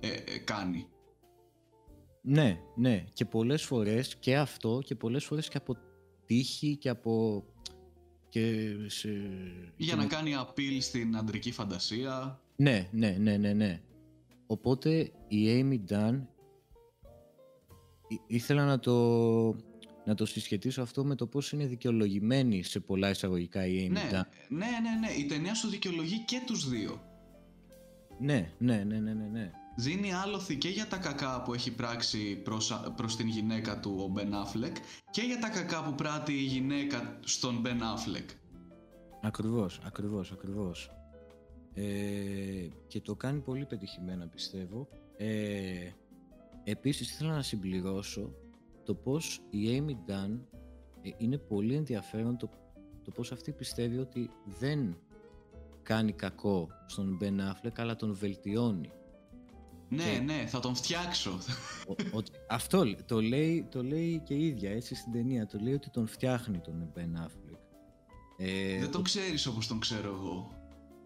[0.00, 0.86] ε, ε, κάνει.
[2.28, 3.04] Ναι, ναι.
[3.12, 5.76] Και πολλές φορές και αυτό και πολλές φορές και από
[6.26, 7.44] τύχη και από...
[8.28, 9.08] Και σε...
[9.76, 12.40] Για και να με- κάνει appeal στην αντρική φαντασία.
[12.56, 13.80] Ναι, ναι, ναι, ναι, ναι.
[14.46, 16.20] Οπότε η Amy Dunn
[18.08, 18.94] ή- ήθελα να το,
[20.04, 24.08] να το συσχετίσω αυτό με το πώς είναι δικαιολογημένη σε πολλά εισαγωγικά η Amy Ναι,
[24.12, 24.24] Dunn.
[24.48, 25.12] ναι, ναι, ναι.
[25.18, 27.00] Η ταινία σου δικαιολογεί και τους δύο.
[28.18, 29.50] Ναι, ναι, ναι, ναι, ναι, ναι.
[29.78, 33.96] Δίνει άλοθη και για τα κακά που έχει πράξει προς, α- προς την γυναίκα του
[33.98, 34.72] ο Ben Affleck
[35.10, 38.24] και για τα κακά που πράττει η γυναίκα στον Ben Affleck.
[39.22, 40.90] Ακριβώς, ακριβώς, ακριβώς.
[41.74, 44.88] Ε, και το κάνει πολύ πετυχημένα πιστεύω.
[45.16, 45.90] Ε,
[46.64, 48.32] επίσης ήθελα να συμπληρώσω
[48.84, 50.38] το πως η Amy Dunn
[51.02, 52.50] ε, είναι πολύ ενδιαφέρον το,
[53.04, 54.96] το πως αυτή πιστεύει ότι δεν
[55.82, 58.90] κάνει κακό στον Ben Affleck αλλά τον βελτιώνει.
[59.88, 61.38] Ναι, Και- ναι, θα τον φτιάξω.
[61.88, 65.46] Ο- ότι- αυτό λέ- το λέει, το λέει και η ίδια έτσι στην ταινία.
[65.46, 67.58] Το λέει ότι τον φτιάχνει τον Ben Affleck.
[68.36, 70.50] Ε, Δεν τον ξέρεις όπως τον ξέρω εγώ.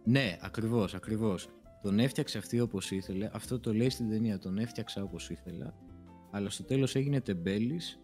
[0.04, 1.48] Ναι, ακριβώς, ακριβώς.
[1.82, 3.30] Τον έφτιαξε αυτή όπως ήθελε.
[3.32, 4.38] Αυτό το λέει στην ταινία.
[4.38, 5.74] Τον έφτιαξα όπως ήθελα.
[6.30, 7.98] Αλλά στο τέλος έγινε τεμπέλης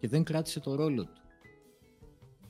[0.00, 1.20] και δεν κράτησε το ρόλο του.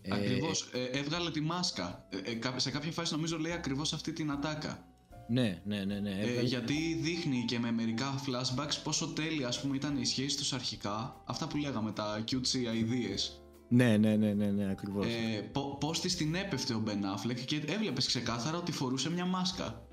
[0.02, 0.70] Ε, Ακριβώς.
[0.72, 2.06] Ε, έβγαλε τη μάσκα.
[2.24, 4.86] Ε, ε, κα- σε κάποια φάση νομίζω λέει ακριβώς αυτή την ατάκα.
[5.28, 6.00] Ναι, ναι, ναι.
[6.00, 6.10] ναι.
[6.10, 10.36] Ε, έβγαλε- γιατί δείχνει και με μερικά flashbacks πόσο τέλεια ας πούμε ήταν οι σχέσεις
[10.36, 11.22] τους αρχικά.
[11.24, 13.44] Αυτά που λέγαμε, τα cutesy ideas.
[13.68, 15.06] Ναι, ναι, ναι, ναι, ναι ακριβώς.
[15.06, 19.86] Ε, πώς της την έπεφτε ο Μπεν Αφλεκ και έβλεπες ξεκάθαρα ότι φορούσε μια μάσκα.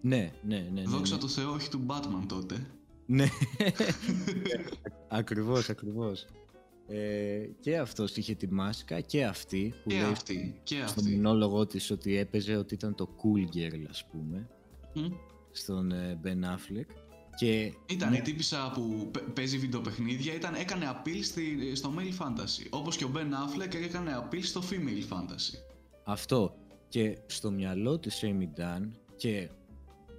[0.00, 0.70] Ναι, ναι, ναι.
[0.74, 1.20] ναι Δόξα ναι.
[1.20, 2.66] τω Θεώ, όχι του Batman τότε.
[3.06, 3.26] Ναι,
[5.08, 6.26] ακριβώς, ακριβώς.
[6.88, 11.14] Ε, και αυτός είχε τη μάσκα και αυτή που και λέει αυτή, και στον αυτή.
[11.14, 14.48] μονόλογο της ότι έπαιζε ότι ήταν το cool girl ας πούμε
[14.94, 15.06] Μμ.
[15.52, 16.86] στον ε, Ben Affleck
[17.36, 22.24] και Ήταν ναι, η τύπησα που παι- παίζει βιντεοπαιχνίδια, ήταν, έκανε appeal στη, στο male
[22.24, 22.66] fantasy.
[22.70, 25.58] Όπως και ο Ben Affleck έκανε appeal στο female fantasy.
[26.04, 26.54] αυτό
[26.88, 29.48] και στο μυαλό της Amy Dunn και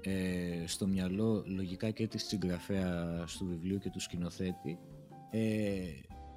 [0.02, 4.80] ε, στο μυαλό λογικά και της συγγραφέα του βιβλίου και του σκηνοθέτη
[5.32, 5.40] ε,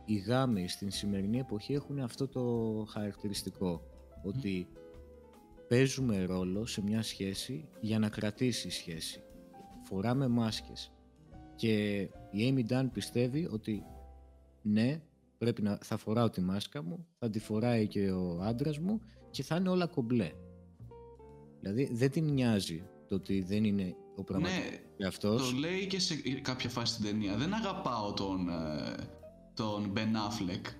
[0.05, 2.43] οι γάμοι στην σημερινή εποχή έχουν αυτό το
[2.91, 3.83] χαρακτηριστικό
[4.25, 4.67] ότι
[5.69, 9.23] παίζουμε ρόλο σε μια σχέση για να κρατήσει η σχέση
[9.83, 10.93] φοράμε μάσκες
[11.57, 12.01] και
[12.31, 13.83] η Amy Dunn πιστεύει ότι
[14.63, 15.01] ναι
[15.39, 19.01] πρέπει να θα φοράω τη μάσκα μου θα τη φοράει και ο άντρας μου
[19.31, 20.33] και θα είναι όλα κομπλέ
[21.61, 26.01] δηλαδή δεν την νοιάζει το ότι δεν είναι ο πραγματικός Ναι, αυτός το λέει και
[26.01, 27.37] σε κάποια φάση στην ταινία.
[27.37, 28.95] Δεν αγαπάω τον, ε,
[29.55, 30.73] τον Ben Affleck.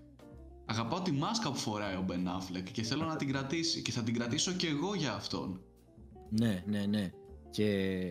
[0.71, 4.03] Αγαπάω τη μάσκα που φοράει ο Ben Affleck και θέλω να την κρατήσει και θα
[4.03, 5.61] την κρατήσω και εγώ για αυτόν.
[6.31, 7.11] Ναι, ναι, ναι.
[7.51, 8.11] Και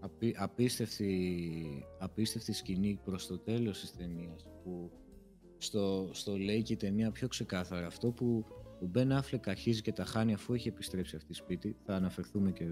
[0.00, 4.90] απί, απίστευτη, απίστευτη σκηνή προς το τέλος της ταινίας που
[5.58, 8.44] στο, στο λέει και η ταινία πιο ξεκάθαρα αυτό που
[8.82, 12.64] ο Μπεν Αφλεκ αρχίζει και τα χάνει αφού έχει επιστρέψει αυτή σπίτι θα αναφερθούμε και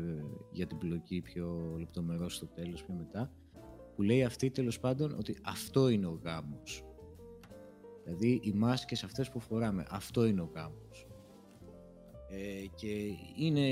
[0.52, 3.32] για την πλοκή πιο λεπτομερώς στο τέλος πιο μετά
[3.94, 6.84] που λέει αυτή τέλος πάντων ότι αυτό είναι ο γάμος
[8.06, 11.06] δηλαδή οι μάσκες αυτές που φοράμε αυτό είναι ο γάμος
[12.30, 12.88] ε, και
[13.36, 13.68] είναι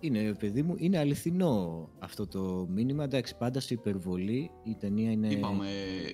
[0.00, 3.04] είναι, παιδί μου, είναι αληθινό αυτό το μήνυμα.
[3.04, 5.28] Εντάξει, πάντα σε υπερβολή η ταινία είναι.
[5.28, 5.66] Είπαμε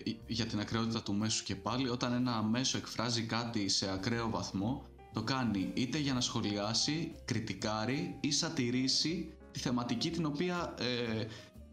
[0.05, 4.31] ε, για την ακραίότητα του μέσου και πάλι, όταν ένα μέσο εκφράζει κάτι σε ακραίο
[4.31, 11.25] βαθμό, το κάνει είτε για να σχολιάσει, κριτικάρει ή σατυρίσει τη θεματική την οποία ε,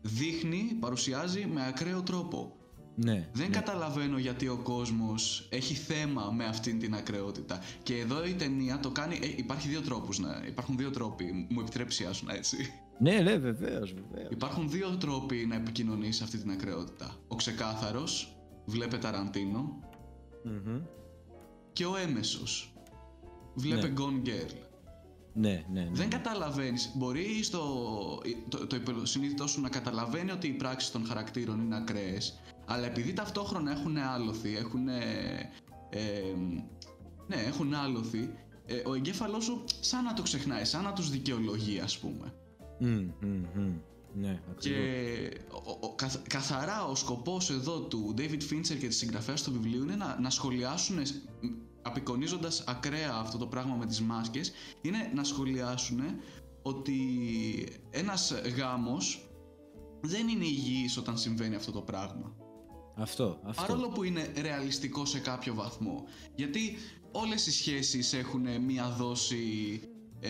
[0.01, 2.55] δείχνει, παρουσιάζει με ακραίο τρόπο.
[2.95, 3.29] Ναι.
[3.33, 3.55] Δεν ναι.
[3.55, 7.59] καταλαβαίνω γιατί ο κόσμος έχει θέμα με αυτήν την ακρεότητα.
[7.83, 9.19] Και εδώ η ταινία το κάνει.
[9.21, 11.47] Ε, υπάρχει δύο τρόπους να, υπάρχουν δύο τρόποι.
[11.49, 12.57] Μου επιτρέψει άσου έτσι.
[12.99, 14.31] Ναι, ναι, βεβαίως, βεβαίως.
[14.31, 17.15] Υπάρχουν δύο τρόποι να επικοινωνήσει αυτή την ακρεότητα.
[17.27, 19.79] Ο ξεκάθαρος, βλέπε Ταραντίνο,
[20.43, 20.81] Μμμ.
[21.73, 22.73] και ο έμεσος,
[23.53, 23.93] βλέπε Ναι.
[23.97, 24.55] Gone Girl.
[25.33, 25.89] Ναι, ναι, ναι.
[25.91, 27.61] Δεν καταλαβαίνεις, μπορεί στο,
[28.49, 33.13] το, το υποσυνείδητό σου να καταλαβαίνει ότι οι πράξεις των χαρακτήρων είναι ακραίες, αλλά επειδή
[33.13, 34.83] ταυτόχρονα έχουν άλοθη, έχουν...
[37.27, 38.29] ναι, έχουν άλοθη,
[38.65, 42.33] ε, ο εγκέφαλός σου σαν να το ξεχνάει, σαν να τους δικαιολογεί ας πούμε.
[42.79, 42.87] Μμ,
[43.21, 43.71] μμ, μμ.
[44.15, 45.65] Ναι, Και ακριβώς.
[45.65, 49.83] ο, ο- καθ- καθαρά ο σκοπός εδώ του David Fincher και της συγγραφέας του βιβλίου
[49.83, 51.03] είναι να, να σχολιάσουν ε,
[51.81, 55.99] απεικονίζοντας ακραία αυτό το πράγμα με τις μάσκες είναι να σχολιάσουν
[56.61, 56.97] ότι
[57.89, 59.29] ένας γάμος
[60.01, 62.35] δεν είναι υγιής όταν συμβαίνει αυτό το πράγμα.
[62.95, 63.61] Αυτό, αυτό.
[63.61, 66.03] Παρόλο που είναι ρεαλιστικό σε κάποιο βαθμό.
[66.35, 66.77] Γιατί
[67.11, 69.79] όλες οι σχέσεις έχουν μία δόση
[70.19, 70.29] ε,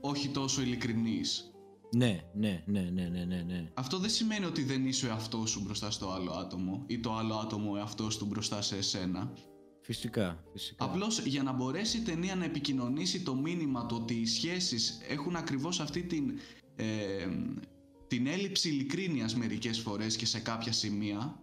[0.00, 1.52] όχι τόσο ειλικρινής.
[1.96, 3.70] Ναι, ναι, ναι, ναι, ναι, ναι, ναι.
[3.74, 7.14] Αυτό δεν σημαίνει ότι δεν είσαι ο εαυτός σου μπροστά στο άλλο άτομο ή το
[7.14, 9.32] άλλο άτομο ο εαυτός του μπροστά σε εσένα.
[9.80, 10.84] Φυσικά, φυσικά.
[10.84, 15.36] Απλώς για να μπορέσει η ταινία να επικοινωνήσει το μήνυμα το ότι οι σχέσεις έχουν
[15.36, 16.38] ακριβώς αυτή την,
[16.76, 16.86] ε,
[18.06, 21.42] την έλλειψη ειλικρίνειας μερικές φορές και σε κάποια σημεία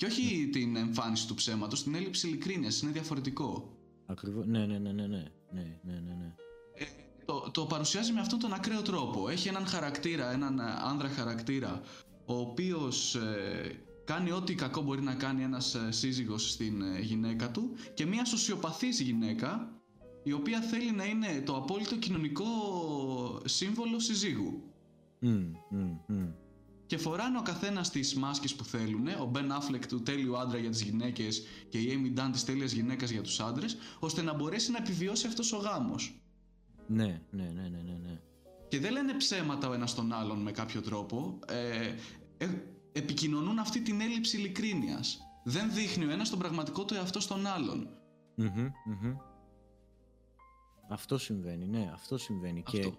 [0.00, 2.82] και όχι την εμφάνιση του ψέματος, την έλλειψη ειλικρίνειας.
[2.82, 3.76] Είναι διαφορετικό.
[4.06, 4.46] Ακριβώς.
[4.46, 5.06] Ναι, ναι, ναι, ναι.
[5.06, 6.34] ναι, ναι, ναι, ναι.
[6.74, 6.84] Ε,
[7.52, 9.28] το, παρουσιάζει με αυτόν τον ακραίο τρόπο.
[9.28, 11.80] Έχει έναν χαρακτήρα, έναν ε, άνδρα χαρακτήρα,
[12.24, 18.06] ο οποίος ε, κάνει ό,τι κακό μπορεί να κάνει ένας σύζυγος στην γυναίκα του και
[18.06, 19.80] μια σοσιοπαθής γυναίκα
[20.22, 22.46] η οποία θέλει να είναι το απόλυτο κοινωνικό
[23.44, 24.62] σύμβολο συζύγου.
[25.22, 25.52] Mm.
[26.90, 29.06] Και φοράνε ο καθένας τις μάσκες που θέλουν.
[29.20, 32.72] Ο Μπεν Affleck του τέλειου άντρα για τις γυναίκες και η Amy Dunn της τέλειας
[32.72, 36.20] γυναίκας για τους άντρες, ώστε να μπορέσει να επιβιώσει αυτός ο γάμος.
[36.86, 38.20] Ναι, ναι, ναι, ναι, ναι, ναι.
[38.68, 41.38] Και δεν λένε ψέματα ο ένας τον άλλον με κάποιο τρόπο.
[41.46, 41.94] Ε,
[42.38, 42.48] ε,
[42.92, 45.18] επικοινωνούν αυτή την έλλειψη ειλικρίνειας.
[45.44, 47.88] Δεν δείχνει ο ένας τον πραγματικό του εαυτό στον άλλον.
[48.34, 49.16] Μμμ, μμμ.
[50.90, 52.62] Αυτό συμβαίνει, ναι, αυτό συμβαίνει.
[52.66, 52.78] Αυτό.
[52.78, 52.92] Και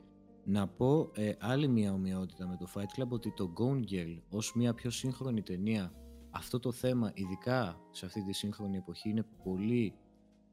[0.46, 4.54] να πω ε, άλλη μια ομοιότητα με το Fight Club ότι το Gone Girl ως
[4.56, 5.94] μια πιο σύγχρονη ταινία
[6.30, 9.94] αυτό το θέμα ειδικά σε αυτή τη σύγχρονη εποχή είναι πολύ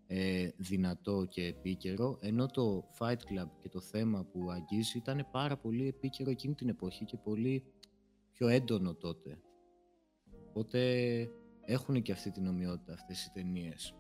[0.06, 5.56] ε, δυνατό και επίκαιρο ενώ το Fight Club και το θέμα που αγγίζει ήταν πάρα
[5.56, 7.64] πολύ επίκαιρο εκείνη την εποχή και πολύ
[8.32, 9.38] πιο έντονο τότε.
[10.48, 10.80] Οπότε
[11.60, 13.94] έχουν και αυτή την ομοιότητα αυτές οι ταινίες.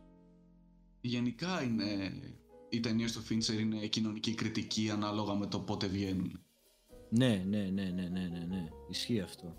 [1.00, 2.12] γενικά είναι,
[2.68, 6.40] οι ταινίες του Fincher είναι κοινωνική κριτική ανάλογα με το πότε βγαίνουν.
[7.10, 8.68] Ναι, ναι, ναι, ναι, ναι, ναι, ναι.
[8.88, 9.56] ισχύει αυτό.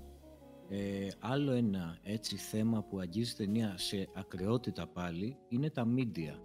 [0.69, 6.39] Ε, άλλο ένα έτσι θέμα που αγγίζει ταινία σε ακρεότητα πάλι είναι τα media.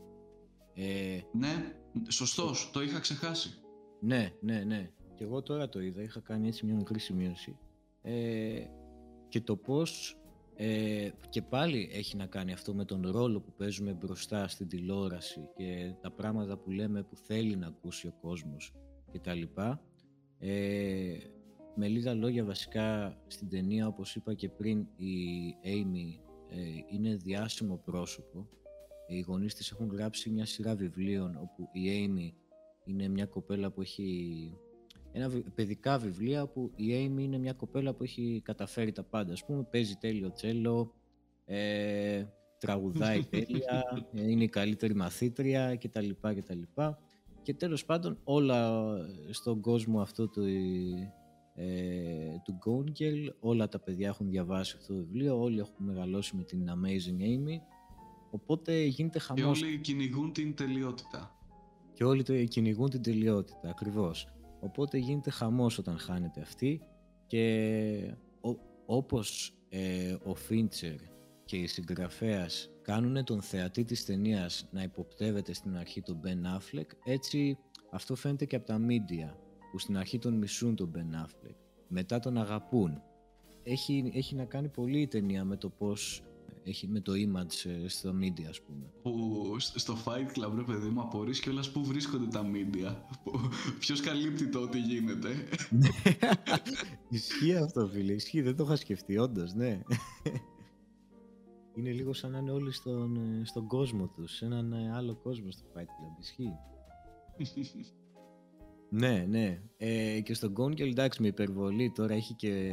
[0.75, 1.75] Ε, ναι,
[2.09, 3.55] σωστός, το είχα ξεχάσει.
[4.01, 4.91] Ναι, ναι, ναι.
[5.15, 7.59] Και εγώ τώρα το είδα, είχα κάνει έτσι μια μικρή σημείωση.
[8.03, 8.67] Ε,
[9.29, 10.19] και το πώς
[10.57, 15.49] ε, και πάλι έχει να κάνει αυτό με τον ρόλο που παίζουμε μπροστά στην τηλεόραση
[15.57, 18.73] και τα πράγματα που λέμε που θέλει να ακούσει ο κόσμος
[19.13, 19.83] και τα λοιπά.
[20.39, 21.17] Ε,
[21.75, 25.15] με λίγα λόγια βασικά στην ταινία όπως είπα και πριν η
[25.65, 28.49] Amy ε, είναι διάσημο πρόσωπο.
[29.09, 32.33] Οι γονείς της έχουν γράψει μια σειρά βιβλίων όπου η Amy
[32.85, 34.59] είναι μια κοπέλα που έχει
[35.17, 39.33] ένα παιδικά βιβλία που η Amy είναι μια κοπέλα που έχει καταφέρει τα πάντα.
[39.33, 40.93] Ας πούμε, παίζει τέλειο τσέλο,
[41.45, 42.25] ε,
[42.59, 46.09] τραγουδάει τέλεια, ε, είναι η καλύτερη μαθήτρια κτλ.
[46.21, 46.61] κτλ.
[47.43, 48.83] Και τέλος πάντων όλα
[49.31, 50.45] στον κόσμο αυτό του,
[51.55, 51.67] ε,
[52.45, 56.69] του Gone όλα τα παιδιά έχουν διαβάσει αυτό το βιβλίο, όλοι έχουν μεγαλώσει με την
[56.69, 57.61] Amazing Amy,
[58.31, 59.59] οπότε γίνεται χαμός.
[59.59, 61.39] Και όλοι κυνηγούν την τελειότητα.
[61.93, 64.29] Και όλοι κυνηγούν την τελειότητα, ακριβώς.
[64.65, 66.81] Οπότε γίνεται χαμός όταν χάνεται αυτή
[67.27, 68.15] και
[68.87, 70.97] όπως ε, ο Φίντσερ
[71.45, 76.87] και οι συγγραφέας κάνουν τον θεατή της ταινίας να υποπτεύεται στην αρχή τον Ben Affleck,
[77.05, 77.59] έτσι
[77.91, 79.35] αυτό φαίνεται και από τα media
[79.71, 81.57] που στην αρχή τον μισούν τον Ben Affleck,
[81.89, 83.03] μετά τον αγαπούν.
[83.63, 86.23] Έχει, έχει να κάνει πολύ η ταινία με το πώς
[86.65, 88.93] έχει με το image ε, στο media ας πούμε.
[89.03, 92.95] Που στο Fight Club ρε παιδί μου απορείς κιόλας που βρίσκονται τα media.
[93.79, 95.29] Ποιος καλύπτει το ότι γίνεται.
[97.09, 99.83] ισχύει αυτό φίλε, ισχύει, δεν το είχα σκεφτεί όντως, ναι.
[101.77, 105.17] Είναι λίγο σαν να είναι όλοι στον, ε, στον κόσμο τους, σε έναν ε, άλλο
[105.17, 106.57] κόσμο στο Fight Club, ισχύει.
[109.01, 109.63] ναι, ναι.
[109.77, 112.73] Ε, και στον Gone εντάξει με υπερβολή τώρα έχει και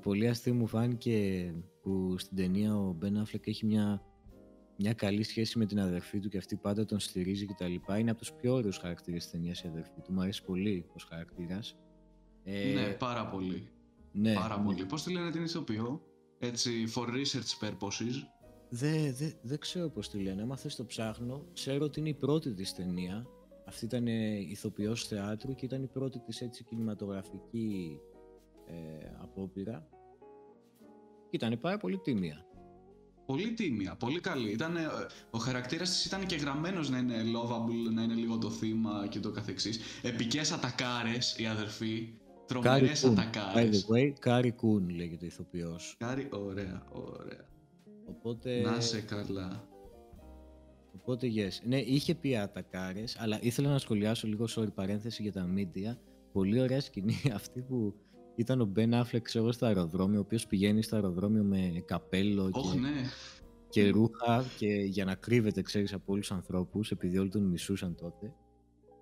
[0.00, 4.02] πολύ αστείο μου φάνηκε που στην ταινία ο Μπεν Αφλεκ έχει μια,
[4.76, 7.98] μια καλή σχέση με την αδερφή του και αυτή πάντα τον στηρίζει και τα λοιπά.
[7.98, 10.12] Είναι από τους πιο ωραίους χαρακτήρες της ταινίας η αδερφή του.
[10.12, 11.76] Μου αρέσει πολύ ως χαρακτήρας.
[12.44, 13.68] Ε, ναι, πάρα πολύ.
[14.12, 14.64] Ναι, πάρα ναι.
[14.64, 14.84] πολύ.
[14.86, 16.02] Πώς τη λένε την ηθοποιό,
[16.38, 18.14] έτσι, for research purposes.
[18.68, 20.42] Δεν δε, δε ξέρω πώς τη λένε.
[20.42, 23.26] Άμα θες το ψάχνω, ξέρω ότι είναι η πρώτη της ταινία.
[23.66, 24.06] Αυτή ήταν
[24.50, 27.98] ηθοποιός θεάτρου και ήταν η πρώτη της έτσι κινηματογραφική
[28.66, 28.74] ε,
[29.22, 29.88] απόπειρα
[31.30, 32.44] ήταν πάρα πολύ τίμια.
[33.26, 34.50] Πολύ τίμια, πολύ καλή.
[34.50, 34.80] Ήτανε,
[35.30, 39.18] ο χαρακτήρας της ήταν και γραμμένος να είναι lovable, να είναι λίγο το θύμα και
[39.20, 39.80] ούτω καθεξής.
[40.02, 42.12] Επικές ατακάρες, η αδερφή.
[42.46, 43.86] Τρομερές ατακάρες.
[43.88, 45.96] By the way, Carrie Coon λέγεται η ηθοποιός.
[45.98, 47.48] Κάρι, ωραία, ωραία.
[48.08, 48.60] Οπότε...
[48.60, 49.68] Να 'σαι καλά.
[50.94, 51.52] Οπότε, yes.
[51.64, 55.96] Ναι, είχε πει ατακάρες, αλλά ήθελα να σχολιάσω λίγο, sorry, παρένθεση για τα media.
[56.32, 57.94] Πολύ ωραία σκηνή αυτή που
[58.40, 62.78] ήταν ο Μπεν Αφλεκ ξέρω, στο αεροδρόμιο, ο οποίος πηγαίνει στο αεροδρόμιο με καπέλο και,
[62.78, 62.90] ναι.
[63.68, 67.94] και ρούχα και για να κρύβεται, ξέρεις, από όλους τους ανθρώπους, επειδή όλοι τον μισούσαν
[67.94, 68.34] τότε.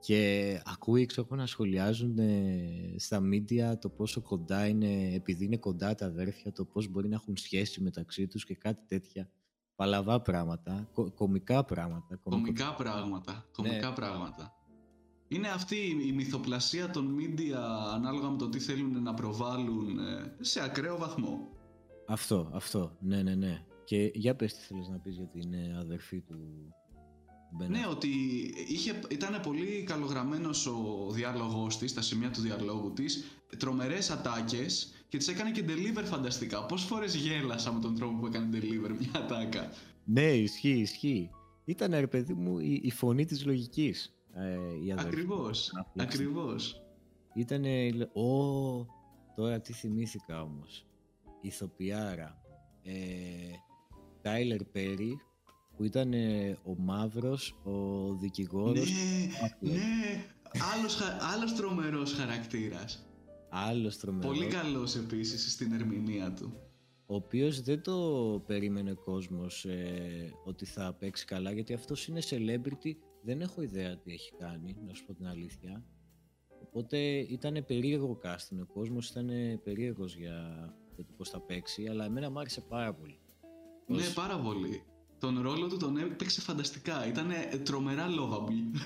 [0.01, 5.95] Και ακούει, ξέρω, να σχολιάζουν ε, στα μίντια το πόσο κοντά είναι, επειδή είναι κοντά
[5.95, 9.31] τα αδέρφια, το πώς μπορεί να έχουν σχέση μεταξύ τους και κάτι τέτοια.
[9.77, 12.17] Παλαβά πράγματα, κομικά πράγματα.
[12.23, 13.95] Κομικά πράγματα, κομικά ναι.
[13.95, 14.58] πράγματα.
[15.29, 17.55] Είναι αυτή η μυθοπλασία των media
[17.95, 21.49] ανάλογα με το τι θέλουν να προβάλλουν ε, σε ακραίο βαθμό.
[22.07, 23.65] Αυτό, αυτό, ναι, ναι, ναι.
[23.85, 26.73] Και για πες τι θέλεις να πεις για την ε, αδερφή του
[27.51, 27.79] Μπένα.
[27.79, 28.09] Ναι, ότι
[28.69, 33.25] είχε, ήταν πολύ καλογραμμένος ο διάλογος της, τα σημεία του διαλόγου της,
[33.59, 36.67] τρομερές ατάκες και τις έκανε και deliver φανταστικά.
[36.67, 39.73] Πόσες φορές γέλασα με τον τρόπο που έκανε deliver μια ατάκα.
[40.05, 41.31] Ναι, ισχύει, ισχύει.
[41.65, 46.83] Ήταν, ρε παιδί μου, η, η φωνή της λογικής ε, η Ακριβώς, ακριβώς.
[47.35, 48.87] Ήτανε, ω,
[49.35, 50.87] τώρα τι θυμήθηκα όμως.
[51.41, 52.41] Ηθοποιάρα.
[52.83, 52.93] Ε,
[54.23, 55.21] Τάιλερ Πέρι,
[55.77, 56.13] που ήταν
[56.65, 57.73] ο μαύρος, ο
[58.15, 58.91] δικηγόρος.
[59.61, 60.25] Ναι, ναι,
[60.75, 61.01] άλλος,
[61.35, 63.07] άλλος τρομερός χαρακτήρας.
[63.51, 64.37] Άλλος τρομερός.
[64.37, 66.53] Πολύ καλός επίσης στην ερμηνεία του.
[67.07, 67.97] Ο οποίος δεν το
[68.47, 72.93] περίμενε ο κόσμος ε, ότι θα παίξει καλά, γιατί αυτός είναι celebrity
[73.29, 75.85] δεν έχω ιδέα τι έχει κάνει, να σου πω την αλήθεια.
[76.63, 79.31] Οπότε ήταν περίεργο casting, ο κόσμος ήταν
[79.65, 83.19] περίεργος για, το πώς θα παίξει, αλλά εμένα μου άρεσε πάρα πολύ.
[83.87, 84.83] Ναι, πάρα πολύ.
[85.19, 87.29] Τον ρόλο του τον έπαιξε φανταστικά, ήταν
[87.65, 88.79] τρομερά lovable.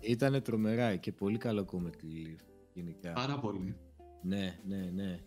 [0.00, 2.38] Ήταν τρομερά και πολύ καλό comic relief,
[2.72, 3.12] γενικά.
[3.12, 3.76] Πάρα πολύ.
[4.22, 5.18] Ναι, ναι, ναι.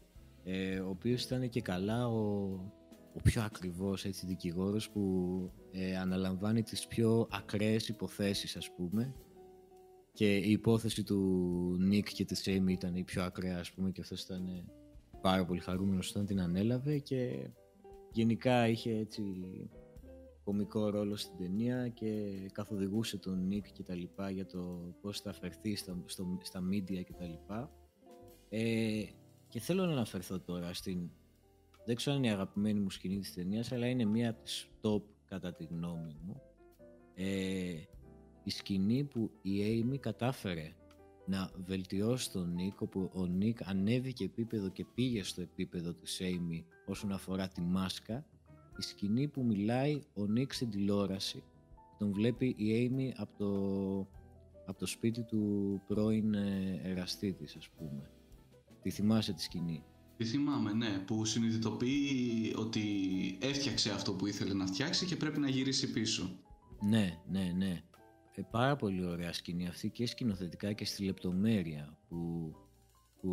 [0.43, 2.49] Ε, ο οποίος ήταν και καλά ο,
[3.21, 9.15] ο πιο ακριβώς έτσι δικηγόρος που ε, αναλαμβάνει τις πιο ακραίες υποθέσεις ας πούμε
[10.13, 11.19] και η υπόθεση του
[11.79, 14.71] Νίκ και της Amy ήταν η πιο ακραία ας πούμε και αυτός ήταν
[15.21, 17.49] πάρα πολύ χαρούμενος όταν την ανέλαβε και
[18.11, 19.23] γενικά είχε έτσι
[20.43, 25.29] κομικό ρόλο στην ταινία και καθοδηγούσε τον Νίκ και τα λοιπά για το πώς θα
[25.29, 27.71] αφαιρθεί στα, στο, στα media και τα λοιπά.
[28.49, 29.03] Ε,
[29.47, 31.09] και θέλω να αναφερθώ τώρα στην
[31.85, 34.69] δεν ξέρω αν είναι η αγαπημένη μου σκηνή της ταινίας αλλά είναι μία από τις
[34.81, 36.41] top κατά τη γνώμη μου.
[37.15, 37.75] Ε,
[38.43, 40.75] η σκηνή που η Amy κατάφερε
[41.25, 46.63] να βελτιώσει τον Νίκ όπου ο Νίκ ανέβηκε επίπεδο και πήγε στο επίπεδο της Amy
[46.85, 48.25] όσον αφορά τη μάσκα.
[48.77, 51.43] Η σκηνή που μιλάει ο Νίκ στην τηλεόραση
[51.97, 53.51] τον βλέπει η Amy από το,
[54.65, 58.11] από το σπίτι του πρώην ε, εραστή της ας πούμε.
[58.81, 59.83] Τη θυμάσαι τη σκηνή;
[60.21, 62.81] Τη θυμάμαι, ναι, που συνειδητοποιεί ότι
[63.41, 66.39] έφτιαξε αυτό που ήθελε να φτιάξει και πρέπει να γυρίσει πίσω.
[66.81, 67.83] Ναι, ναι, ναι.
[68.35, 72.53] Ε, πάρα πολύ ωραία σκηνή αυτή και σκηνοθετικά και στη λεπτομέρεια που,
[73.21, 73.29] που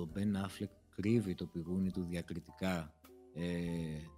[0.00, 2.94] ο Μπεν Αφλεκ κρύβει το πηγούνι του διακριτικά
[3.34, 3.44] ε,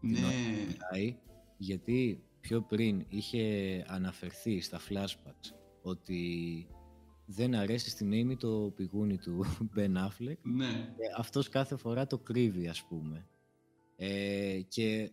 [0.00, 1.16] ναι.
[1.56, 6.66] γιατί πιο πριν είχε αναφερθεί στα flashbacks ότι
[7.26, 9.44] δεν αρέσει στην Amy το πηγούνι του
[9.76, 10.38] Ben Affleck.
[10.42, 10.94] Ναι.
[11.16, 13.26] αυτός κάθε φορά το κρύβει ας πούμε.
[13.96, 15.10] Ε, και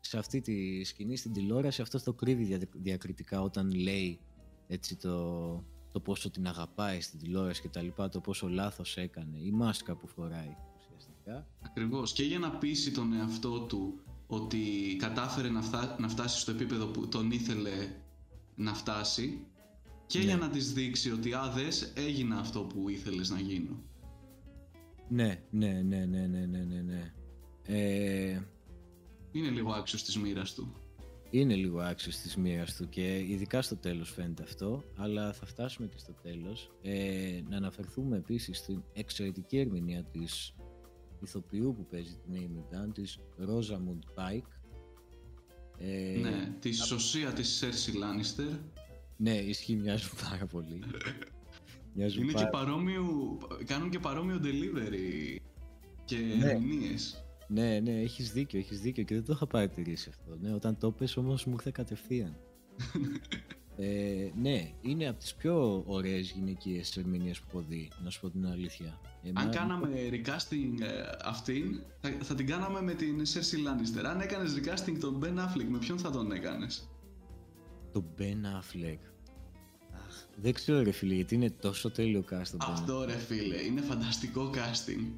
[0.00, 4.20] σε αυτή τη σκηνή στην τηλεόραση αυτός το κρύβει διακριτικά όταν λέει
[4.66, 5.48] έτσι το,
[5.92, 9.96] το πόσο την αγαπάει στην τηλεόραση και τα λοιπά, το πόσο λάθος έκανε, η μάσκα
[9.96, 11.46] που φοράει ουσιαστικά.
[11.60, 15.62] Ακριβώς και για να πείσει τον εαυτό του ότι κατάφερε να,
[15.98, 17.94] να φτάσει στο επίπεδο που τον ήθελε
[18.54, 19.46] να φτάσει
[20.06, 20.40] και για ναι.
[20.40, 23.82] να της δείξει ότι α, δες, έγινα αυτό που ήθελες να γίνω.
[25.08, 26.80] Ναι, ναι, ναι, ναι, ναι, ναι, ναι.
[26.80, 27.12] ναι.
[27.66, 28.42] Ε...
[29.32, 30.72] Είναι λίγο άξιος της μοίρας του.
[31.30, 35.86] Είναι λίγο άξιος της μοίρας του και ειδικά στο τέλος φαίνεται αυτό, αλλά θα φτάσουμε
[35.86, 36.70] και στο τέλος.
[36.82, 40.54] Ε, να αναφερθούμε επίσης στην εξαιρετική ερμηνεία της
[41.22, 44.48] ηθοποιού που παίζει την Amy Dunn, της Rosamund Pike.
[45.78, 48.58] Ε, ναι, τη σωσία της Cersei Lannister
[49.16, 50.78] ναι, ισχύει, μοιάζουν πάρα πολύ.
[51.94, 52.44] μοιάζουν Είναι πάρα...
[52.44, 55.36] και παρόμοιο, κάνουν και παρόμοιο delivery
[56.04, 56.50] και ναι.
[56.50, 57.24] ερμηνείες.
[57.48, 60.36] Ναι, ναι, έχεις δίκιο, έχεις δίκιο και δεν το είχα παρατηρήσει αυτό.
[60.40, 62.36] Ναι, όταν το πες όμως μου ήρθε κατευθείαν.
[63.76, 68.30] ε, ναι, είναι από τις πιο ωραίες γυναικείες ερμηνείες που έχω δει, να σου πω
[68.30, 69.00] την αλήθεια.
[69.32, 74.04] Αν κάναμε recasting ε, αυτήν, θα, θα, την κάναμε με την Cersei Lannister.
[74.04, 76.88] Αν έκανες recasting τον Ben Affleck, με ποιον θα τον έκανες;
[77.94, 78.22] Το Ben
[78.58, 78.98] Affleck.
[79.92, 82.56] Αχ, δεν ξέρω ρε φίλε γιατί είναι τόσο τέλειο casting.
[82.58, 85.12] Αυτό ρε φίλε, είναι φανταστικό casting.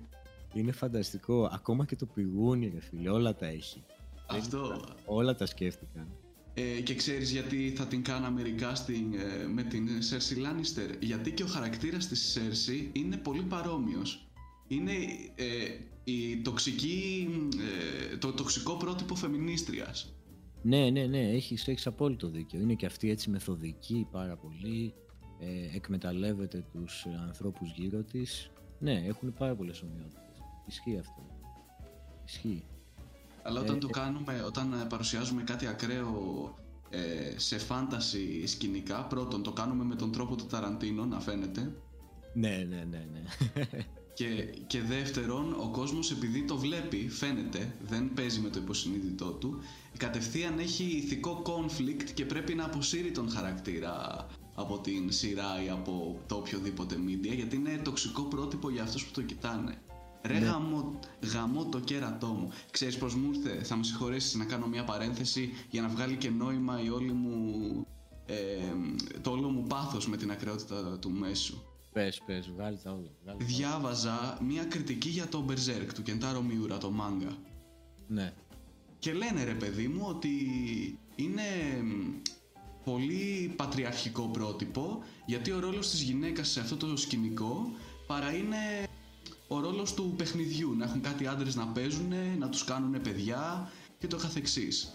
[0.52, 3.82] Είναι φανταστικό, ακόμα και το πηγούνι ρε φίλε, όλα τα έχει.
[4.26, 4.84] Αυτό.
[5.04, 6.08] Όλα τα σκέφτηκαν.
[6.54, 11.42] Ε, και ξέρεις γιατί θα την κάναμε recasting ε, με την Cersei Lannister; Γιατί και
[11.42, 14.28] ο χαρακτήρας της Cersei είναι πολύ παρόμοιος.
[14.68, 14.92] Είναι
[15.34, 15.44] ε,
[16.04, 17.28] η τοξική,
[18.12, 20.15] ε, το τοξικό πρότυπο φεμινίστριας.
[20.66, 22.60] Ναι, ναι, ναι, έχεις, έχεις απόλυτο δίκιο.
[22.60, 24.94] Είναι και αυτή έτσι μεθοδική πάρα πολύ,
[25.38, 28.50] ε, εκμεταλλεύεται τους ανθρώπους γύρω της.
[28.78, 30.42] Ναι, έχουν πάρα πολλές ομοιότητες.
[30.66, 31.26] Ισχύει αυτό.
[32.26, 32.64] Ισχύει.
[33.42, 36.54] Αλλά όταν ε, το κάνουμε, όταν ε, παρουσιάζουμε κάτι ακραίο
[36.90, 41.72] ε, σε φάνταση σκηνικά, πρώτον το κάνουμε με τον τρόπο του Ταραντίνο να φαίνεται.
[42.32, 43.22] Ναι, ναι, ναι, ναι.
[44.16, 44.26] Και,
[44.66, 49.58] και δεύτερον, ο κόσμος επειδή το βλέπει, φαίνεται, δεν παίζει με το υποσυνείδητό του,
[49.96, 56.20] κατευθείαν έχει ηθικό conflict και πρέπει να αποσύρει τον χαρακτήρα από την σειρά ή από
[56.26, 59.78] το οποιοδήποτε media γιατί είναι τοξικό πρότυπο για αυτούς που το κοιτάνε.
[60.22, 60.46] Ρε ναι.
[61.32, 62.50] γαμό, το κέρατό μου.
[62.70, 66.30] Ξέρεις πως μου ήρθε, θα με συγχωρέσεις να κάνω μια παρένθεση για να βγάλει και
[66.30, 67.86] νόημα η όλη μου,
[68.26, 68.34] ε,
[69.20, 71.62] το όλο μου πάθος με την ακρεότητα του μέσου.
[71.96, 73.10] Πες, πες, βγάλει τα όλα.
[73.22, 77.36] Βγάλει Διάβαζα μια κριτική για το Berserk του Κεντάρο Μιούρα, το μάγκα.
[78.06, 78.32] Ναι.
[78.98, 80.30] Και λένε ρε παιδί μου ότι
[81.14, 81.42] είναι
[82.84, 87.70] πολύ πατριαρχικό πρότυπο γιατί ο ρόλος της γυναίκας σε αυτό το σκηνικό
[88.06, 88.88] παρά είναι
[89.48, 94.06] ο ρόλος του παιχνιδιού να έχουν κάτι άντρες να παίζουν, να τους κάνουν παιδιά και
[94.06, 94.94] το καθεξής.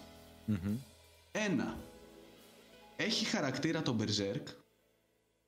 [1.31, 1.77] Ένα,
[2.95, 4.43] έχει χαρακτήρα το Berserk,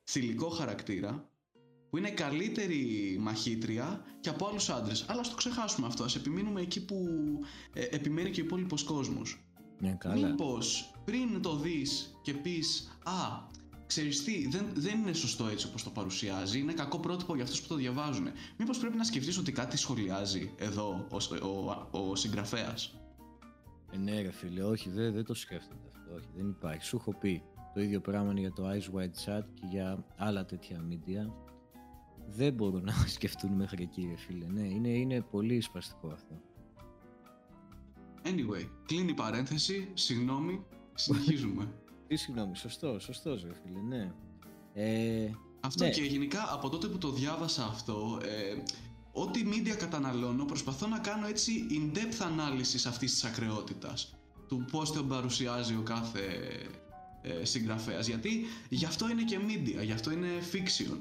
[0.04, 1.32] θηλυκό χαρακτήρα
[1.94, 5.06] που είναι καλύτερη μαχήτρια και από άλλους άντρες.
[5.08, 7.06] Αλλά ας το ξεχάσουμε αυτό, ας επιμείνουμε εκεί που
[7.74, 9.44] ε, επιμένει και ο υπόλοιπος κόσμος.
[9.80, 10.28] Ναι, καλά.
[10.28, 13.12] Μήπως πριν το δεις και πεις «Α,
[13.86, 17.62] ξέρεις τι, δεν, δεν είναι σωστό έτσι όπως το παρουσιάζει, είναι κακό πρότυπο για αυτούς
[17.62, 18.28] που το διαβάζουν».
[18.58, 23.00] Μήπως πρέπει να σκεφτείς ότι κάτι σχολιάζει εδώ ο, ο, ο, ο συγγραφέας;
[23.92, 26.86] Ε, ναι ρε φίλε, όχι, δεν, δεν το σκέφτονται αυτό, όχι, δεν υπάρχει.
[26.86, 27.42] Σου έχω πει
[27.74, 31.52] το ίδιο πράγμα είναι για το Eyes Wide Chat και για άλλα τέτοια media.
[32.28, 36.42] Δεν μπορούν να σκεφτούν μέχρι εκεί ρε φίλε, ναι, είναι, είναι πολύ σπαστικό αυτό.
[38.24, 41.74] Anyway, κλείνει η παρένθεση, συγγνώμη, συνεχίζουμε.
[42.08, 44.12] Τι συγγνώμη, σωστό, σωστός ρε φίλε, ναι.
[44.74, 45.90] Ε, αυτό ναι.
[45.90, 48.62] και γενικά από τότε που το διάβασα αυτό, ε,
[49.12, 54.16] ό,τι media καταναλώνω προσπαθώ να κάνω έτσι in-depth ανάλυση αυτής της ακρεότητας
[54.48, 56.22] του πώς τον παρουσιάζει ο κάθε
[57.22, 60.98] ε, συγγραφέας γιατί γι' αυτό είναι και media, γι' αυτό είναι fiction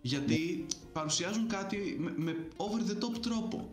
[0.00, 0.90] γιατί ναι.
[0.92, 3.70] παρουσιάζουν κάτι με, με over the top τρόπο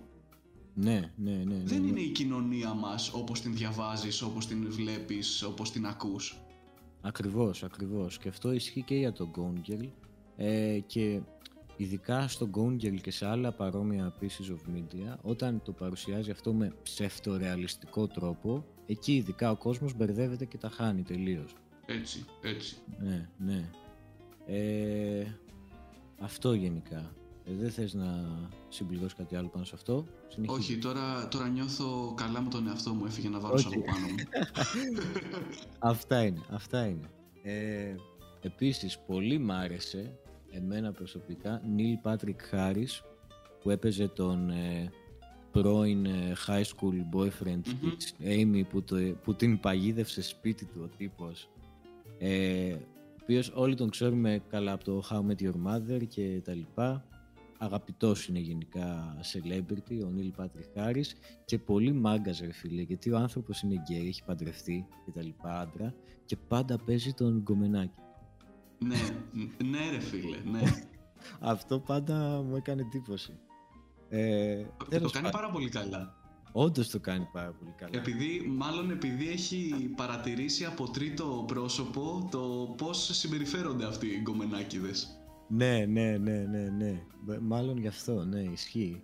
[0.74, 1.88] ναι, ναι, ναι, ναι δεν ναι.
[1.88, 6.42] είναι η κοινωνία μας όπως την διαβάζεις, όπως την βλέπεις, όπως την ακούς
[7.02, 9.90] Ακριβώς, ακριβώς και αυτό ισχύει και για τον Gone Girl
[10.38, 11.22] ε, και
[11.78, 16.54] ειδικά στο Gone Girl και σε άλλα παρόμοια pieces of media όταν το παρουσιάζει αυτό
[16.54, 21.54] με ψευτορεαλιστικό τρόπο εκεί ειδικά ο κόσμος μπερδεύεται και τα χάνει τελείως.
[21.86, 22.78] Έτσι, έτσι.
[23.00, 23.70] Ναι, ναι.
[24.46, 25.26] Ε,
[26.20, 27.16] αυτό γενικά.
[27.44, 28.40] Ε, δεν θες να
[28.70, 30.06] συμπληρώσει κάτι άλλο πάνω σε αυτό;
[30.46, 33.06] Όχι, τώρα, τώρα νιώθω καλά με τον εαυτό μου.
[33.06, 34.16] Έφυγε να βάλω από πάνω μου.
[35.80, 37.10] αυτά είναι, αυτά είναι.
[37.44, 37.96] Ε,
[38.42, 40.20] επίσης, πολύ μ' άρεσε
[40.52, 43.04] εμένα προσωπικά Νίλ Πάτρικ Χάρις
[43.62, 44.92] που έπαιζε τον ε,
[45.52, 47.94] πρώην ε, high school boyfriend mm-hmm.
[47.98, 51.50] της Amy που, το, που την παγίδευσε σπίτι του ο τύπος
[52.20, 52.76] ε,
[53.28, 57.04] ο οποίος όλοι τον ξέρουμε καλά από το How Met Your Mother και τα λοιπά
[57.58, 61.16] αγαπητός είναι γενικά celebrity ο Νίλ Πάτρικ Χάρις
[61.46, 65.60] και πολύ μάγκας ρε φίλε γιατί ο άνθρωπος είναι γκέι, έχει παντρευτεί και τα λοιπά
[65.60, 65.94] άντρα
[66.26, 68.02] και πάντα παίζει τον γκομενάκι
[68.80, 68.98] ναι,
[69.66, 70.62] ναι ρε φίλε, ναι.
[71.54, 73.34] Αυτό πάντα μου έκανε εντύπωση.
[74.10, 76.16] Ε, το κάνει πάρα πολύ καλά.
[76.60, 77.92] Όντως το κάνει πάρα πολύ καλά.
[77.94, 85.22] Επειδή, μάλλον επειδή έχει παρατηρήσει από τρίτο πρόσωπο το πώς συμπεριφέρονται αυτοί οι γκομενάκιδες.
[85.48, 87.04] Ναι, ναι, ναι, ναι, ναι.
[87.42, 89.02] Μάλλον γι' αυτό, ναι, ισχύει.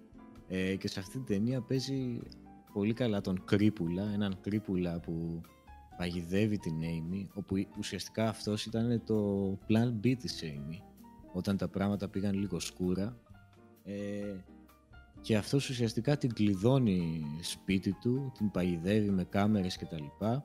[0.48, 2.20] Ε, και σε αυτή την ταινία παίζει
[2.74, 5.42] πολύ καλά τον Κρύπουλα, έναν Κρύπουλα που
[5.98, 10.82] παγιδεύει την Amy, όπου ουσιαστικά αυτός ήταν το plan B της Amy,
[11.34, 13.18] όταν τα πράγματα πήγαν λίγο σκούρα.
[13.84, 14.36] Ε,
[15.24, 20.44] και αυτός ουσιαστικά την κλειδώνει σπίτι του, την παγιδεύει με κάμερες και τα λοιπά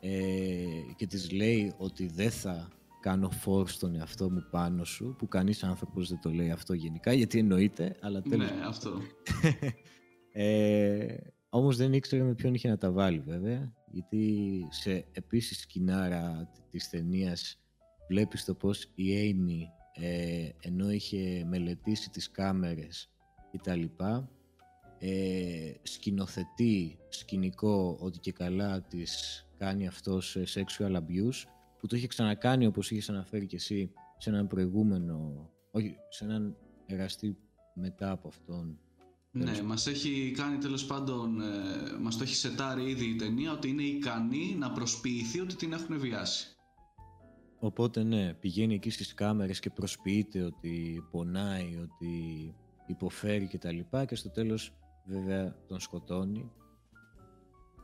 [0.00, 0.64] ε,
[0.96, 2.68] και της λέει ότι δεν θα
[3.00, 7.12] κάνω φόρ στον εαυτό μου πάνω σου, που κανείς άνθρωπος δεν το λέει αυτό γενικά,
[7.12, 8.50] γιατί εννοείται, αλλά τέλος...
[8.50, 9.00] Ναι, αυτό.
[10.32, 11.16] ε,
[11.48, 16.88] όμως δεν ήξερε με ποιον είχε να τα βάλει βέβαια γιατί σε επίσης σκηνάρα της
[16.88, 17.60] ταινίας
[18.08, 19.60] βλέπεις το πως η Amy
[20.02, 23.13] ε, ενώ είχε μελετήσει τις κάμερες
[23.54, 24.28] και τα λοιπά
[24.98, 31.48] ε, σκηνοθετεί σκηνικό ότι και καλά της κάνει αυτό σε sexual abuse
[31.78, 36.56] που το είχε ξανακάνει όπως είχες αναφέρει και εσύ σε έναν προηγούμενο όχι, σε έναν
[36.86, 37.36] εραστή
[37.74, 38.78] μετά από αυτόν
[39.30, 41.46] ναι, μας έχει κάνει τέλος πάντων, ε,
[42.00, 45.98] μας το έχει σετάρει ήδη η ταινία ότι είναι ικανή να προσποιηθεί ότι την έχουν
[45.98, 46.48] βιάσει.
[47.58, 52.54] Οπότε ναι, πηγαίνει εκεί στις κάμερες και προσποιείται ότι πονάει, ότι
[52.86, 54.74] υποφέρει και τα λοιπά και στο τέλος
[55.04, 56.52] βέβαια τον σκοτώνει.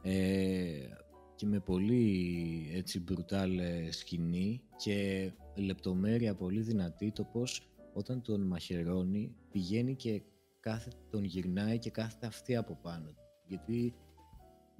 [0.03, 0.89] Ε,
[1.35, 8.41] και με πολύ έτσι μπρουτάλ ε, σκηνή και λεπτομέρεια πολύ δυνατή το πως όταν τον
[8.41, 10.23] μαχαιρώνει πηγαίνει και
[10.61, 13.15] κάθε τον γυρνάει και κάθεται αυτή από πάνω.
[13.47, 13.95] Γιατί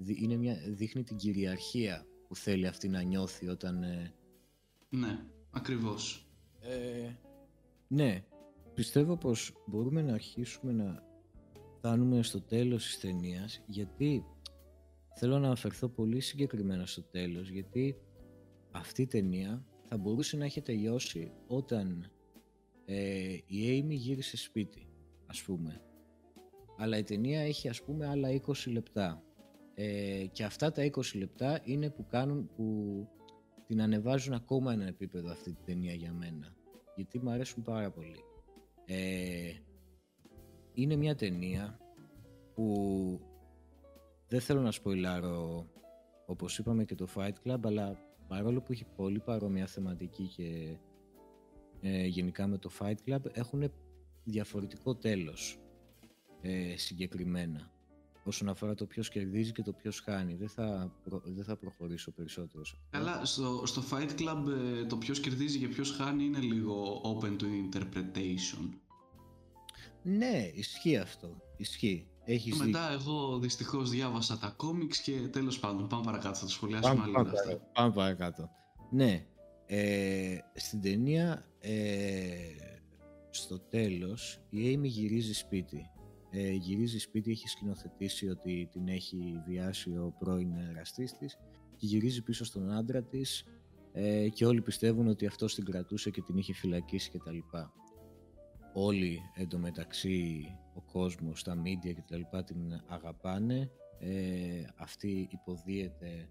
[0.05, 3.83] είναι μια, δείχνει την κυριαρχία που θέλει αυτή να νιώθει όταν...
[3.83, 4.13] Ε,
[4.89, 6.27] ναι, ακριβώς.
[6.61, 7.09] Ε,
[7.87, 8.23] ναι,
[8.81, 11.03] πιστεύω πως μπορούμε να αρχίσουμε να
[11.77, 14.25] φτάνουμε στο τέλος της ταινίας, γιατί
[15.15, 17.97] θέλω να αναφερθώ πολύ συγκεκριμένα στο τέλος γιατί
[18.71, 22.11] αυτή η ταινία θα μπορούσε να έχει τελειώσει όταν
[22.85, 24.87] ε, η Amy γύρισε σπίτι
[25.25, 25.81] ας πούμε.
[26.77, 29.23] Αλλά η ταινία έχει ας πούμε άλλα 20 λεπτά.
[29.73, 33.07] Ε, και αυτά τα 20 λεπτά είναι που κάνουν που
[33.67, 36.55] την ανεβάζουν ακόμα ένα επίπεδο αυτή τη ταινία για μένα.
[36.95, 38.29] Γιατί μου αρέσουν πάρα πολύ.
[38.93, 39.53] Ε,
[40.73, 41.79] είναι μια ταινία
[42.53, 43.19] που
[44.27, 45.67] δεν θέλω να σποιλάρω
[46.25, 50.77] όπως είπαμε και το Fight Club αλλά παρόλο που έχει πολύ παρόμοια θεματική και
[51.81, 53.71] ε, γενικά με το Fight Club έχουν
[54.23, 55.59] διαφορετικό τέλος
[56.41, 57.71] ε, συγκεκριμένα
[58.23, 60.35] όσον αφορά το ποιος κερδίζει και το ποιος χάνει.
[60.35, 60.91] Δεν θα,
[61.23, 62.63] δεν θα προχωρήσω περισσότερο.
[62.89, 64.45] Καλά, στο, στο Fight Club
[64.81, 68.69] ε, το ποιος κερδίζει και ποιος χάνει είναι λίγο open to interpretation.
[70.03, 71.41] Ναι, ισχύει αυτό.
[71.57, 72.05] Ισχύει.
[72.23, 76.95] Έχεις Μετά εγώ δυστυχώς διάβασα τα κόμιξ και τέλος πάντων πάμε παρακάτω, θα το σχολιάσουμε
[76.95, 78.49] πάμε, άλλη πάμε, πάμε παρακάτω.
[78.91, 79.25] Ναι,
[79.65, 82.31] ε, στην ταινία ε,
[83.29, 85.89] στο τέλος η Amy γυρίζει σπίτι.
[86.33, 91.37] Ε, γυρίζει σπίτι, έχει σκηνοθετήσει ότι την έχει βιάσει ο πρώην εραστής της
[91.75, 93.45] και γυρίζει πίσω στον άντρα της
[93.93, 97.37] ε, και όλοι πιστεύουν ότι αυτός την κρατούσε και την είχε φυλακίσει κτλ.
[98.73, 103.69] Όλοι εντωμεταξύ ο κόσμος, τα media κτλ την αγαπάνε.
[103.99, 106.29] Ε, αυτή υποδίεται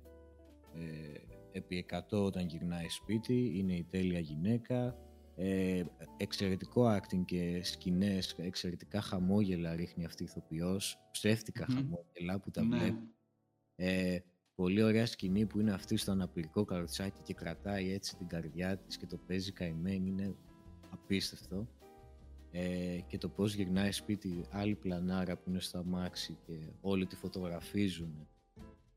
[0.75, 4.97] ε, επί 100 όταν γυρνάει σπίτι, είναι η τέλεια γυναίκα,
[5.43, 5.85] ε,
[6.17, 12.77] εξαιρετικό acting και σκηνές, εξαιρετικά χαμόγελα ρίχνει αυτή η ηθοποιός, ψεύτικα χαμόγελα που τα ναι.
[12.77, 13.15] βλέπει.
[13.77, 14.19] Ε,
[14.55, 18.97] πολύ ωραία σκηνή που είναι αυτή στο αναπηρικό καροτσάκι και κρατάει έτσι την καρδιά της
[18.97, 20.35] και το παίζει καημένη, είναι
[20.91, 21.69] απίστευτο.
[22.51, 27.17] Ε, και το πώς γυρνάει σπίτι άλλη πλανάρα που είναι στο αμάξι και όλοι τη
[27.17, 28.29] φωτογραφίζουν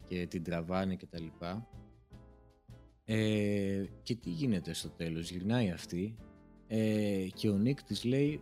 [0.06, 1.68] και την τραβάνε και τα λοιπά.
[3.06, 6.18] Ε, και τι γίνεται στο τέλος, γυρνάει αυτή
[6.68, 8.42] ε, και ο Νίκ της λέει,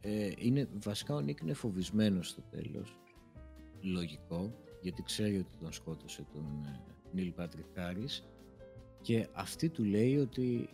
[0.00, 2.96] ε, είναι, βασικά ο Νίκ είναι φοβισμένος στο τέλος,
[3.80, 6.80] λογικό, γιατί ξέρει ότι τον σκότωσε τον ε,
[7.12, 7.66] Νίλ Πάτρικ
[9.00, 10.68] και αυτή του λέει ότι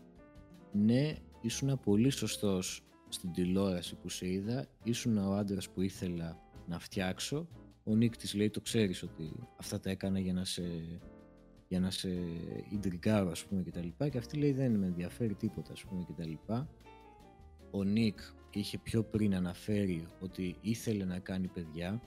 [0.72, 6.78] ναι, ήσουν πολύ σωστός στην τηλεόραση που σε είδα, ήσουν ο άντρας που ήθελα να
[6.78, 7.48] φτιάξω.
[7.84, 10.62] Ο Νίκ της λέει το ξέρεις ότι αυτά τα έκανα για να σε
[11.68, 12.08] για να σε
[12.70, 14.08] ιντριγκάρω ας πούμε και τα λοιπά.
[14.08, 16.68] Και αυτή λέει δεν με ενδιαφέρει τίποτα ας πούμε και τα λοιπά.
[17.70, 18.18] Ο Νίκ
[18.50, 22.00] είχε πιο πριν αναφέρει ότι ήθελε να κάνει παιδιά.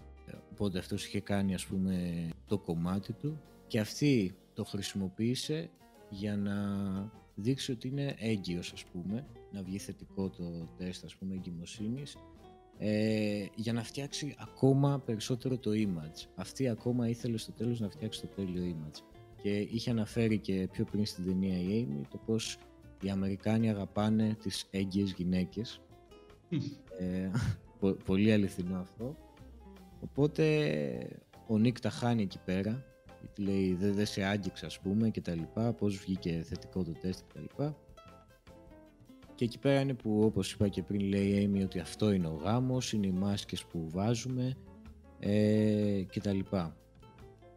[0.51, 3.41] Οπότε αυτός είχε κάνει ας πούμε το κομμάτι του.
[3.67, 5.69] Και αυτή το χρησιμοποίησε
[6.09, 6.55] για να
[7.35, 12.17] δείξει ότι είναι έγκυος ας πούμε να βγει θετικό το τεστ ας πούμε εγκυμοσύνης
[12.77, 16.27] ε, για να φτιάξει ακόμα περισσότερο το image.
[16.35, 19.10] Αυτή ακόμα ήθελε στο τέλος να φτιάξει το τέλειο image
[19.41, 22.57] και είχε αναφέρει και πιο πριν στην ταινία η Amy το πως
[23.01, 25.81] οι Αμερικάνοι αγαπάνε τις έγκυες γυναίκες.
[26.99, 27.31] Ε,
[28.05, 29.15] πολύ αληθινό αυτό.
[29.99, 32.85] Οπότε ο Νίκ τα χάνει εκεί πέρα.
[33.19, 35.73] Γιατί λέει δεν δε σε άγγιξα ας πούμε και τα λοιπά.
[35.73, 37.77] Πως βγήκε θετικό το τεστ και τα λοιπά.
[39.35, 42.27] Και εκεί πέρα είναι που όπως είπα και πριν λέει η Amy ότι αυτό είναι
[42.27, 44.55] ο γάμος είναι οι μάσκες που βάζουμε
[45.19, 46.75] ε, και τα λοιπά.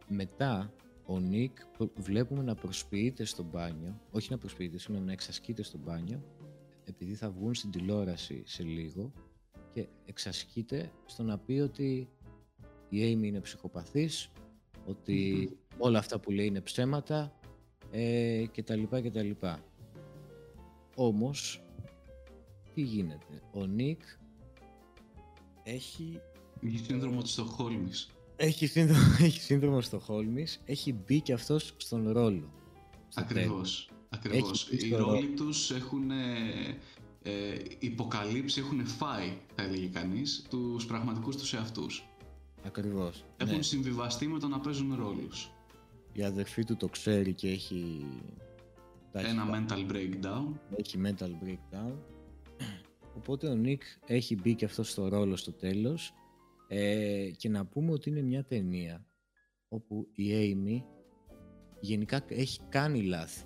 [0.07, 0.73] Μετά
[1.05, 1.57] ο Νίκ
[1.95, 6.23] βλέπουμε να προσποιείται στο μπάνιο, όχι να προσποιείται, συγγνώμη, να εξασκείται στο μπάνιο,
[6.85, 9.11] επειδή θα βγουν στην τηλεόραση σε λίγο
[9.73, 12.09] και εξασκείται στο να πει ότι
[12.89, 14.31] η Amy είναι ψυχοπαθής,
[15.77, 17.39] όλα αυτά που λέει είναι ψέματα
[17.91, 19.63] ε, και τα λοιπά και τα λοιπά.
[20.95, 21.63] Όμως,
[22.73, 24.01] τι γίνεται, ο Νίκ
[25.63, 26.19] έχει...
[26.63, 32.11] Έχει σύνδρομο της Στοχόλμης έχει σύνδρομο, έχει σύνδρομο στο Χόλμης, έχει μπει και αυτός στον
[32.11, 32.53] ρόλο.
[33.13, 33.89] Ακριβώς.
[34.09, 34.69] Ακριβώς.
[34.71, 36.77] Οι ρόλοι τους έχουν ε,
[37.23, 37.31] ε,
[37.79, 42.07] υποκαλύψει, έχουν φάει, θα έλεγε κανείς, τους πραγματικούς τους εαυτούς.
[42.65, 43.25] Ακριβώς.
[43.37, 43.61] Έχουν ναι.
[43.61, 45.51] συμβιβαστεί με το να παίζουν ρόλους.
[46.13, 48.05] Η αδερφή του το ξέρει και έχει...
[49.11, 50.45] Ένα mental breakdown.
[50.75, 51.93] Έχει mental breakdown.
[53.15, 56.13] Οπότε ο Νίκ έχει μπει και αυτός στο ρόλο στο τέλος
[56.67, 59.05] ε, και να πούμε ότι είναι μια ταινία
[59.67, 60.83] όπου η Amy
[61.79, 63.45] γενικά έχει κάνει λάθη.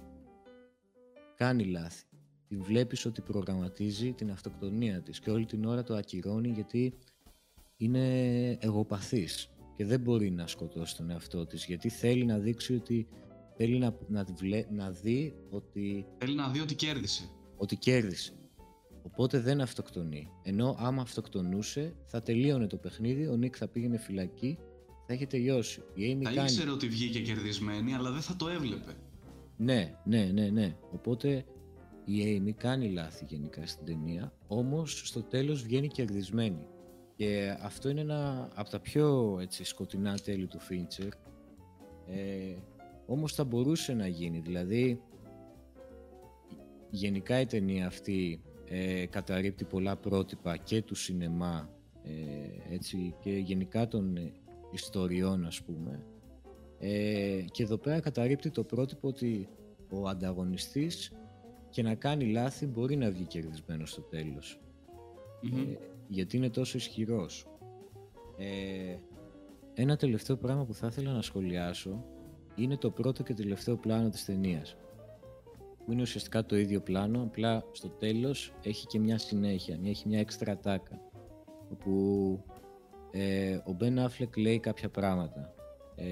[1.35, 2.03] Κάνει λάθη.
[2.47, 6.93] Τη βλέπεις ότι προγραμματίζει την αυτοκτονία της και όλη την ώρα το ακυρώνει γιατί
[7.77, 13.07] είναι εγωπαθής και δεν μπορεί να σκοτώσει τον εαυτό της γιατί θέλει να δείξει ότι
[13.55, 14.25] θέλει να, να,
[14.71, 16.05] να δει ότι...
[16.17, 17.29] Θέλει να δει ότι κέρδισε.
[17.57, 18.38] Ότι κέρδισε.
[19.03, 20.31] Οπότε δεν αυτοκτονεί.
[20.43, 24.57] Ενώ άμα αυτοκτονούσε, θα τελείωνε το παιχνίδι, ο Νίκ θα πήγαινε φυλακή,
[25.07, 25.81] θα είχε τελειώσει.
[25.93, 26.51] Η Amy θα κάνει...
[26.51, 28.91] ήξερε ότι βγήκε κερδισμένη, αλλά δεν θα το έβλεπε.
[29.57, 30.75] Ναι, ναι, ναι, ναι.
[30.91, 31.45] Οπότε
[32.05, 36.67] η Amy κάνει λάθη γενικά στην ταινία, όμως στο τέλος βγαίνει κερδισμένη.
[37.15, 41.09] Και αυτό είναι ένα από τα πιο έτσι, σκοτεινά τέλη του Fincher.
[42.07, 42.55] Ε,
[43.05, 45.01] όμως θα μπορούσε να γίνει, δηλαδή
[46.89, 48.41] γενικά η ταινία αυτή
[48.71, 51.69] ε, καταρρύπτει πολλά πρότυπα και του σινεμά
[52.03, 54.31] ε, έτσι, και γενικά των ε,
[54.71, 56.05] ιστοριών ας πούμε.
[56.79, 59.49] Ε, και εδώ πέρα καταρρύπτει το πρότυπο ότι
[59.89, 61.11] ο ανταγωνιστής
[61.69, 64.59] και να κάνει λάθη μπορεί να βγει κερδισμένος στο τελος
[65.43, 67.47] ε, γιατί είναι τόσο ισχυρός.
[69.73, 72.05] Ένα τελευταίο πράγμα που θα ήθελα να σχολιάσω
[72.55, 74.77] είναι το πρώτο και τελευταίο πλάνο της ταινίας
[75.89, 80.19] που είναι ουσιαστικά το ίδιο πλάνο, απλά στο τέλος έχει και μια συνέχεια, έχει μια
[80.19, 81.01] έξτρα τάκα,
[81.71, 82.43] όπου
[83.11, 85.53] ε, ο Μπεν Αφλεκ λέει κάποια πράγματα.
[85.95, 86.07] Ε,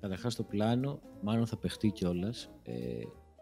[0.00, 2.50] Καταρχάς το πλάνο, μάλλον θα παιχτεί κιόλας.
[2.62, 2.72] Ε,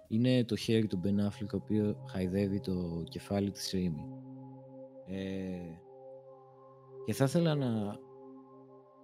[0.08, 4.04] είναι το χέρι του Μπεν Αφλεκ, ο οποίο χαϊδεύει το κεφάλι της Amy.
[5.06, 5.74] Ε,
[7.04, 7.98] και θα ήθελα να,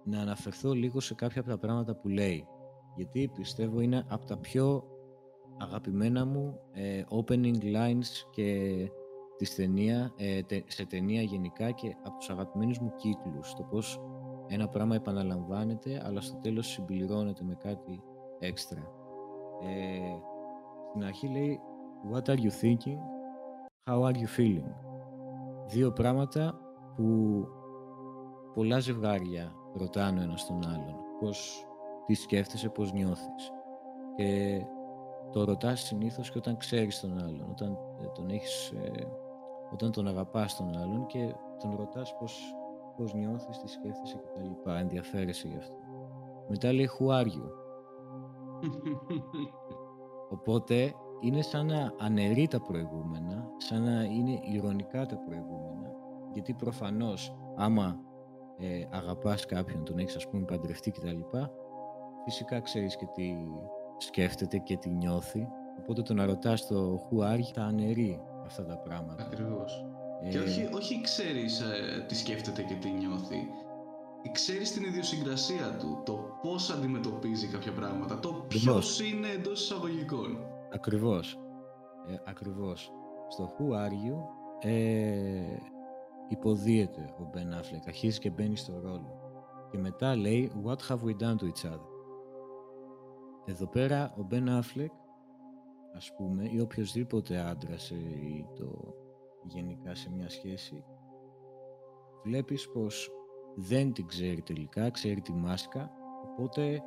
[0.03, 2.47] να αναφερθώ λίγο σε κάποια από τα πράγματα που λέει.
[2.95, 4.96] Γιατί πιστεύω είναι από τα πιο
[5.57, 8.75] αγαπημένα μου ε, opening lines και
[9.37, 13.53] της ταινία, ε, σε ταινία γενικά και από τους αγαπημένους μου κύκλους.
[13.53, 14.01] Το πώς
[14.47, 18.03] ένα πράγμα επαναλαμβάνεται αλλά στο τέλος συμπληρώνεται με κάτι
[18.39, 18.91] έξτρα.
[19.61, 20.17] Ε,
[20.89, 21.59] στην αρχή λέει
[22.13, 22.99] What are you thinking?
[23.89, 24.73] How are you feeling?
[25.67, 26.59] Δύο πράγματα
[26.95, 27.43] που
[28.53, 30.95] πολλά ζευγάρια ρωτάνε ένας τον άλλον.
[31.19, 31.67] Πώς,
[32.05, 33.51] τι σκέφτεσαι, πώς νιώθεις.
[34.15, 34.61] Και
[35.31, 39.07] το ρωτάς συνήθως και όταν ξέρεις τον άλλον, όταν ε, τον έχεις, ε,
[39.73, 42.55] όταν τον αγαπάς τον άλλον και τον ρωτάς πώς,
[42.97, 44.69] πώς νιώθεις, τι σκέφτεσαι κτλ.
[44.69, 45.75] Ενδιαφέρεσαι γι' αυτό.
[46.47, 47.49] Μετά λέει who are you;
[50.35, 55.91] Οπότε είναι σαν να αναιρεί τα προηγούμενα, σαν να είναι ηρωνικά τα προηγούμενα,
[56.33, 57.99] γιατί προφανώς άμα
[58.57, 61.19] ε, αγαπάς κάποιον, τον έχεις ας πούμε παντρευτεί κτλ.
[62.23, 63.35] Φυσικά ξέρεις και τι
[63.97, 65.47] σκέφτεται και τι νιώθει.
[65.79, 69.23] Οπότε το να ρωτάς το who are you, τα αναιρεί αυτά τα πράγματα.
[69.23, 69.85] Ακριβώς.
[70.23, 70.29] Ε...
[70.29, 73.47] Και όχι, όχι ξέρεις ε, τι σκέφτεται και τι νιώθει.
[74.31, 80.37] Ξέρεις την ιδιοσυγκρασία του, το πώς αντιμετωπίζει κάποια πράγματα, το ποιος είναι εντός εισαγωγικών.
[80.73, 81.39] Ακριβώς.
[82.07, 82.91] Ε, ακριβώς.
[83.27, 84.17] Στο who are you
[84.59, 85.57] ε,
[86.27, 89.19] υποδίεται ο Μπεν Αφλεκ, αρχίζει και μπαίνει στο ρόλο.
[89.71, 91.96] Και μετά λέει What have we done to each other;
[93.49, 94.91] Εδώ πέρα ο Μπεν Αφλεκ,
[95.95, 98.95] ας πούμε, ή οποιοδήποτε άντρας ή το
[99.43, 100.83] γενικά σε μια σχέση,
[102.23, 103.11] βλέπεις πως
[103.55, 105.91] δεν την ξέρει τελικά, ξέρει τη μάσκα,
[106.23, 106.81] οπότε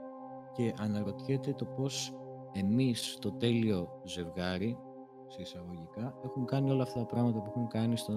[0.52, 2.14] και αναρωτιέται το πώς
[2.52, 4.78] εμείς το τέλειο ζευγάρι,
[5.26, 8.12] σε εισαγωγικά, έχουν κάνει όλα αυτά τα πράγματα που έχουν κάνει στο,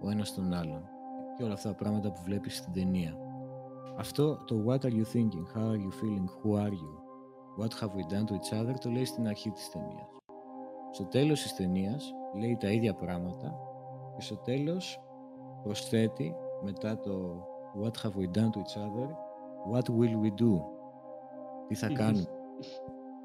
[0.00, 0.88] ο ένας στον άλλον
[1.36, 3.16] και όλα αυτά τα πράγματα που βλέπεις στην ταινία.
[3.96, 7.03] Αυτό το What are you thinking, how are you feeling, who are you,
[7.58, 10.08] what have we done to each other το λέει στην αρχή της ταινίας.
[10.90, 13.54] Στο τέλος της ταινίας λέει τα ίδια πράγματα
[14.16, 15.00] και στο τέλος
[15.62, 17.46] προσθέτει μετά το
[17.82, 19.08] What have we done to each other,
[19.72, 20.60] what will we do,
[21.68, 22.26] τι θα κάνουμε;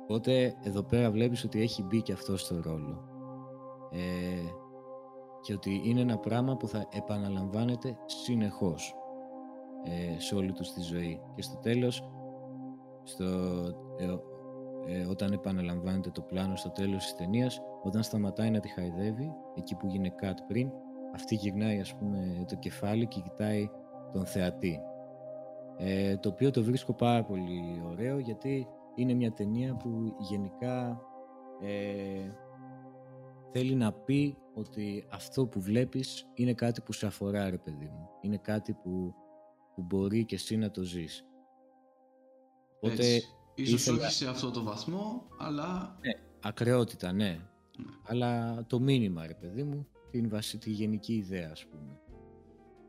[0.01, 3.03] Οπότε εδώ πέρα βλέπεις ότι έχει μπει και αυτό στο ρόλο.
[3.91, 4.49] Ε,
[5.41, 8.95] και ότι είναι ένα πράγμα που θα επαναλαμβάνεται συνεχώς
[9.83, 12.09] ε, σε όλη τους τη ζωή και στο τέλος
[13.09, 13.25] στο,
[13.97, 14.05] ε,
[14.87, 19.75] ε, όταν επαναλαμβάνεται το πλάνο στο τέλος της ταινίας, όταν σταματάει να τη χαϊδεύει εκεί
[19.75, 20.71] που γίνει cut πριν
[21.13, 23.69] αυτή γυρνάει ας πούμε το κεφάλι και κοιτάει
[24.11, 24.79] τον θεατή
[25.81, 31.01] ε, το οποίο το βρίσκω πάρα πολύ ωραίο γιατί είναι μια ταινία που γενικά
[31.61, 32.31] ε,
[33.51, 38.09] θέλει να πει ότι αυτό που βλέπεις είναι κάτι που σε αφορά ρε παιδί μου.
[38.21, 39.13] Είναι κάτι που,
[39.75, 41.25] που μπορεί και εσύ να το ζεις.
[42.79, 43.27] Οπότε, Έτσι.
[43.55, 43.97] Ίσως ήθελα...
[43.97, 45.97] όχι σε αυτό το βαθμό, αλλά...
[46.01, 46.11] Ναι,
[46.41, 47.25] ακρεότητα, ναι.
[47.77, 47.85] ναι.
[48.03, 51.99] Αλλά το μήνυμα ρε παιδί μου, την βασι, τη γενική ιδέα ας πούμε.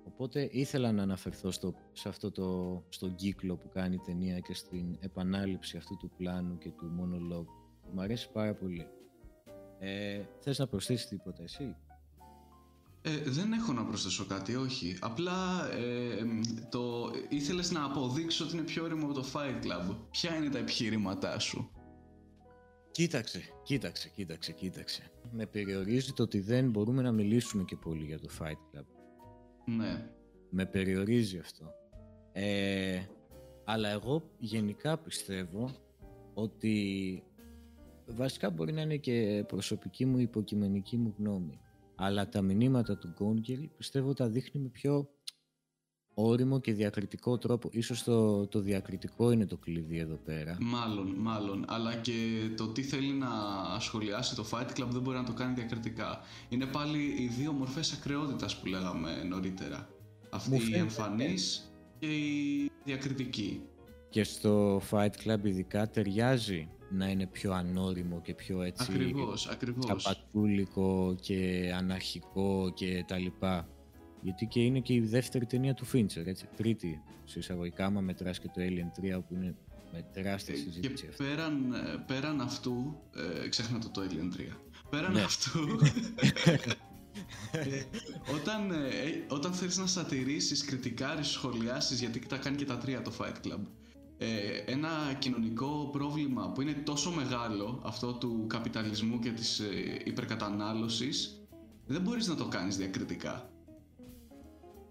[0.07, 4.55] Οπότε ήθελα να αναφερθώ στο, σε αυτό το, στον κύκλο που κάνει η ταινία και
[4.55, 7.55] στην επανάληψη αυτού του πλάνου και του μονολόγου.
[7.93, 8.87] Μου αρέσει πάρα πολύ.
[9.79, 11.77] Ε, θες να προσθέσεις τίποτα εσύ;
[13.03, 14.97] Ε, δεν έχω να προσθέσω κάτι, όχι.
[15.01, 16.25] Απλά ε,
[16.71, 19.97] το ήθελες να αποδείξεις ότι είναι πιο όριμο από το Fight Club.
[20.11, 21.71] Ποια είναι τα επιχειρήματά σου;
[22.91, 25.11] Κοίταξε, κοίταξε, κοίταξε, κοίταξε.
[25.31, 28.85] Με περιορίζει το ότι δεν μπορούμε να μιλήσουμε και πολύ για το Fight Club.
[29.65, 30.11] Ναι.
[30.51, 31.75] Με περιορίζει αυτό.
[32.33, 33.01] Ε,
[33.65, 35.71] αλλά εγώ γενικά πιστεύω
[36.35, 37.23] ότι
[38.07, 41.61] βασικά μπορεί να είναι και προσωπική μου υποκειμενική μου γνώμη.
[42.03, 45.09] Αλλά τα μηνύματα του Γκόνγκελ πιστεύω τα δείχνει με πιο
[46.15, 47.69] όριμο και διακριτικό τρόπο.
[47.73, 50.57] Ίσως το, το διακριτικό είναι το κλειδί εδώ πέρα.
[50.61, 51.65] Μάλλον, μάλλον.
[51.69, 52.13] Αλλά και
[52.57, 53.29] το τι θέλει να
[53.79, 56.21] σχολιάσει το Fight Club δεν μπορεί να το κάνει διακριτικά.
[56.49, 59.89] Είναι πάλι οι δύο μορφές ακρεότητας που λέγαμε νωρίτερα.
[60.31, 63.63] Αυτή η εμφανής και η διακριτική.
[64.11, 70.25] Και στο Fight Club ειδικά ταιριάζει να είναι πιο ανώριμο και πιο έτσι ακριβώς, ακριβώς.
[71.21, 73.69] και αναρχικό και τα λοιπά.
[74.23, 76.49] Γιατί και είναι και η δεύτερη ταινία του Fincher, έτσι.
[76.57, 79.55] Τρίτη, σε εισαγωγικά, άμα μετράς και το Alien 3, που είναι
[79.93, 81.07] με τεράστια ε, συζήτηση.
[81.07, 83.01] Και πέραν, ε, πέραν αυτού,
[83.45, 84.57] ε, ξέχνα το το Alien 3.
[84.91, 85.23] Πέραν ναι.
[85.23, 85.59] αυτού,
[87.53, 87.83] ε,
[88.35, 93.13] όταν, ε, όταν θέλεις να σατηρήσεις, κριτικάρεις, σχολιάσεις, γιατί τα κάνει και τα τρία το
[93.19, 93.61] Fight Club,
[94.23, 99.67] ε, ένα κοινωνικό πρόβλημα που είναι τόσο μεγάλο, αυτό του καπιταλισμού και της ε,
[100.05, 101.41] υπερκατανάλωσης,
[101.87, 103.51] δεν μπορείς να το κάνεις διακριτικά.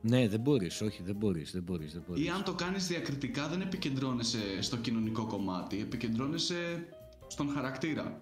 [0.01, 2.25] Ναι, δεν μπορείς, όχι, δεν μπορείς, δεν μπορείς, δεν μπορείς.
[2.25, 6.87] Ή αν το κάνεις διακριτικά δεν επικεντρώνεσαι στο κοινωνικό κομμάτι, επικεντρώνεσαι
[7.27, 8.21] στον χαρακτήρα.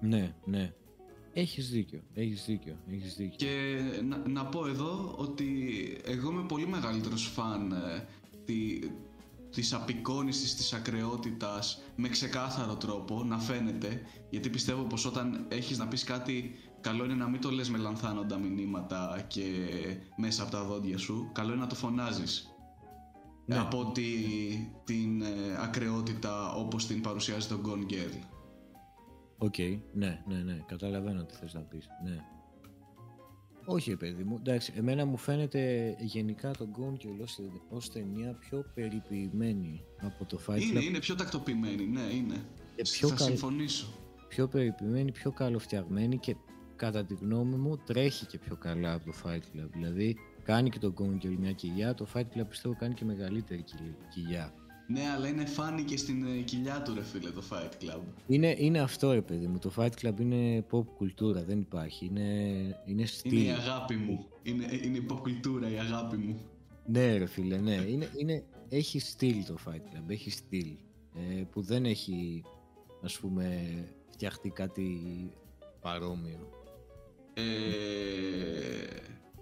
[0.00, 0.72] Ναι, ναι.
[1.32, 3.36] Έχεις δίκιο, έχεις δίκιο, έχεις δίκιο.
[3.36, 5.46] Και να, να πω εδώ ότι
[6.04, 8.06] εγώ είμαι πολύ μεγαλύτερος φαν ε,
[8.44, 8.78] τη,
[9.50, 15.88] της απεικόνισης της ακραιότητας με ξεκάθαρο τρόπο να φαίνεται γιατί πιστεύω πως όταν έχεις να
[15.88, 19.42] πεις κάτι καλό είναι να μην το λες με λανθάνοντα μηνύματα και
[20.16, 22.48] μέσα από τα δόντια σου καλό είναι να το φωνάζεις
[23.46, 23.58] ναι.
[23.58, 24.02] από τη,
[24.84, 25.26] την ε,
[25.58, 28.22] ακραιότητα όπως την παρουσιάζει το Gone Girl
[29.38, 32.24] OK, okay, ναι, ναι, ναι, καταλαβαίνω τι θες να πεις, ναι.
[33.70, 34.36] Όχι, παιδί μου.
[34.38, 37.26] Εντάξει, εμένα μου φαίνεται γενικά το Gone Girl
[37.68, 40.62] ως, ταινία πιο περιποιημένη από το Fight Club.
[40.62, 42.34] Είναι, είναι πιο τακτοποιημένη, ναι, είναι.
[42.76, 43.86] Και πιο Θα συμφωνήσω.
[44.28, 46.36] Πιο περιποιημένη, πιο καλοφτιαγμένη και
[46.76, 49.68] κατά τη γνώμη μου τρέχει και πιο καλά από το Fight Club.
[49.72, 53.64] Δηλαδή κάνει και το Gone Girl μια κοιλιά, το Fight Club πιστεύω κάνει και μεγαλύτερη
[54.08, 54.54] κοιλιά.
[54.90, 58.00] Ναι, αλλά είναι φάνη και στην ε, κοιλιά του ρε φίλε το Fight Club.
[58.26, 62.22] Είναι, είναι αυτό ρε παιδί μου, το Fight Club είναι pop κουλτούρα, δεν υπάρχει, είναι,
[62.84, 63.32] είναι στυλ.
[63.32, 66.40] Είναι η αγάπη μου, είναι, είναι η pop κουλτούρα η αγάπη μου.
[66.86, 70.68] Ναι ρε φίλε, ναι, είναι, είναι, έχει στυλ το Fight Club, έχει στυλ
[71.14, 72.42] ε, που δεν έχει
[73.02, 73.68] ας πούμε
[74.10, 75.00] φτιαχτεί κάτι
[75.80, 76.50] παρόμοιο.
[77.34, 77.42] Ε,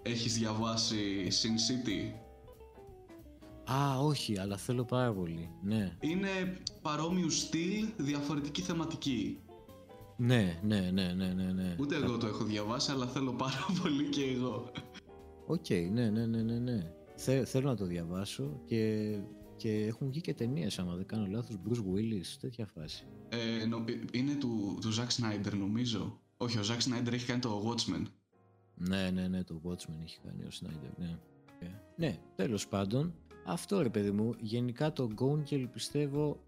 [0.01, 2.26] έχεις διαβάσει Sin City?
[3.71, 5.49] Α, όχι, αλλά θέλω πάρα πολύ.
[5.61, 5.97] Ναι.
[5.99, 9.39] Είναι παρόμοιου στυλ, διαφορετική θεματική.
[10.17, 11.51] Ναι, ναι, ναι, ναι, ναι.
[11.51, 11.75] ναι.
[11.79, 14.71] Ούτε εγώ το έχω διαβάσει, αλλά θέλω πάρα πολύ και εγώ.
[15.45, 16.93] OK, okay, ναι, ναι, ναι, ναι, ναι.
[17.45, 19.13] θέλω να το διαβάσω και,
[19.55, 21.55] και έχουν βγει και ταινίες, άμα δεν κάνω λάθος.
[21.67, 23.05] Bruce Willis, τέτοια φάση.
[23.29, 26.19] Ε, no, είναι του, του Zack Snyder, νομίζω.
[26.37, 28.03] Όχι, ο Zack Snyder έχει κάνει το Watchmen.
[28.75, 31.19] Ναι, ναι, ναι, το Watchmen έχει κάνει ο Snyder, ναι.
[31.59, 33.13] Ε, ναι, τέλος πάντων,
[33.47, 36.39] αυτό ρε παιδί μου, γενικά το Gone πιστεύω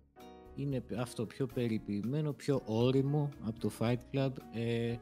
[0.56, 4.96] είναι αυτό πιο περιποιημένο, πιο όριμο από το Fight Club ε,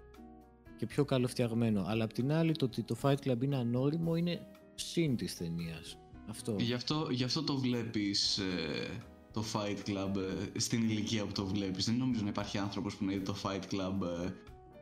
[0.78, 1.84] και πιο καλοφτιαγμένο.
[1.88, 5.98] Αλλά απ' την άλλη το ότι το Fight Club είναι ανώριμο είναι συν της ταινίας.
[6.30, 6.56] Αυτό.
[6.60, 9.02] Γι' αυτό, γι αυτό το βλέπεις ε,
[9.34, 11.86] το Fight Club ε, στην ηλικία που το βλέπεις.
[11.86, 14.08] Δεν νομίζω να υπάρχει άνθρωπος που να είδε το Fight Club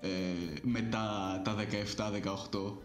[0.01, 0.09] ε,
[0.61, 1.55] μετά τα
[2.51, 2.78] 17-18.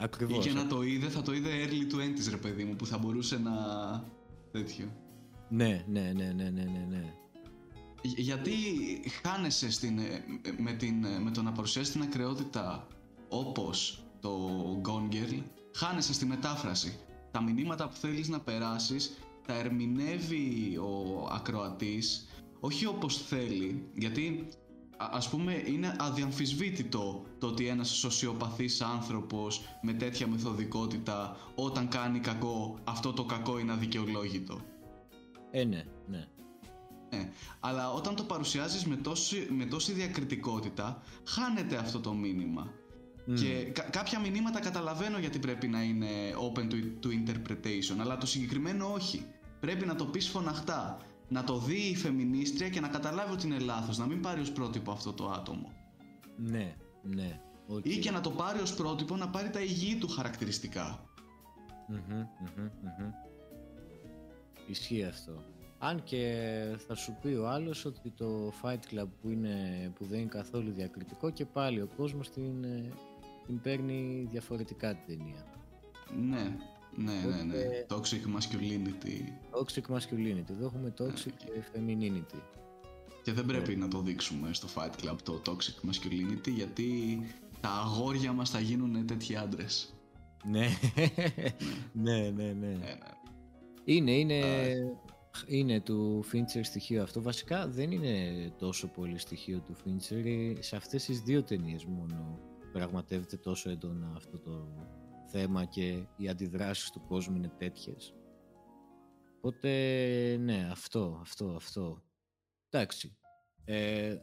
[0.00, 0.44] Ακριβώς.
[0.44, 2.98] Ή και να το είδε, θα το είδε early 20s ρε παιδί μου, που θα
[2.98, 3.52] μπορούσε να...
[4.52, 4.92] τέτοιο.
[5.48, 6.86] Ναι, ναι, ναι, ναι, ναι, ναι.
[6.88, 7.14] ναι.
[8.02, 8.52] Γιατί
[9.22, 10.24] χάνεσαι στην, ε,
[10.58, 12.86] με, την, ε, με το να παρουσιάσεις την ακρεότητα
[13.28, 14.50] όπως το
[14.84, 15.42] Gone Girl,
[15.74, 16.98] χάνεσαι στη μετάφραση.
[17.30, 22.28] Τα μηνύματα που θέλεις να περάσεις τα ερμηνεύει ο ακροατής
[22.60, 24.48] όχι όπως θέλει, γιατί
[25.00, 32.78] ας πούμε είναι αδιαμφισβήτητο το ότι ένας σοσιοπαθής άνθρωπος με τέτοια μεθοδικότητα όταν κάνει κακό
[32.84, 34.60] αυτό το κακό είναι αδικαιολόγητο.
[35.50, 36.26] Ε, ναι, ναι.
[37.10, 37.30] Ναι,
[37.60, 42.70] αλλά όταν το παρουσιάζεις με τόση, με τόση διακριτικότητα χάνεται αυτό το μήνυμα.
[43.34, 46.08] Και κάποια μηνύματα καταλαβαίνω γιατί πρέπει να είναι
[46.52, 49.26] open to, to interpretation, αλλά το συγκεκριμένο όχι.
[49.60, 50.98] Πρέπει να το πεις φωναχτά
[51.30, 54.52] να το δει η φεμινίστρια και να καταλάβει ότι είναι λάθος, να μην πάρει ως
[54.52, 55.72] πρότυπο αυτό το άτομο.
[56.36, 57.40] Ναι, ναι.
[57.68, 57.84] Okay.
[57.84, 61.04] Ή και να το πάρει ως πρότυπο να πάρει τα υγιή του χαρακτηριστικά.
[64.66, 65.44] Ισχύει αυτό.
[65.78, 66.52] Αν και
[66.86, 69.56] θα σου πει ο άλλος ότι το Fight Club που, είναι,
[69.94, 72.92] που δεν είναι καθόλου διακριτικό και πάλι ο κόσμος την, ε,
[73.46, 75.44] την παίρνει διαφορετικά την ταινία.
[76.28, 76.56] Ναι,
[76.96, 77.86] ναι, ναι, ναι.
[77.88, 79.18] Toxic masculinity.
[79.50, 80.50] Toxic masculinity.
[80.50, 81.64] Εδώ έχουμε toxic ναι.
[81.74, 82.40] femininity.
[83.22, 87.20] Και δεν πρέπει να το δείξουμε στο Fight Club το toxic masculinity γιατί
[87.60, 89.94] τα αγόρια μας θα γίνουν τέτοιοι άντρες.
[90.44, 90.68] Ναι.
[91.92, 92.98] ναι, ναι, ναι, ναι.
[93.84, 94.42] Είναι, είναι,
[95.46, 97.22] είναι του Fincher στοιχείο αυτό.
[97.22, 100.54] Βασικά δεν είναι τόσο πολύ στοιχείο του Fincher.
[100.58, 102.38] Σε αυτές τις δύο ταινίες μόνο
[102.72, 104.68] πραγματεύεται τόσο έντονα αυτό το
[105.30, 108.14] θέμα και οι αντιδράσεις του κόσμου είναι τέτοιες.
[109.36, 109.70] Οπότε,
[110.40, 112.02] ναι, αυτό, αυτό, αυτό.
[112.70, 113.16] Εντάξει.
[113.64, 114.16] Ε,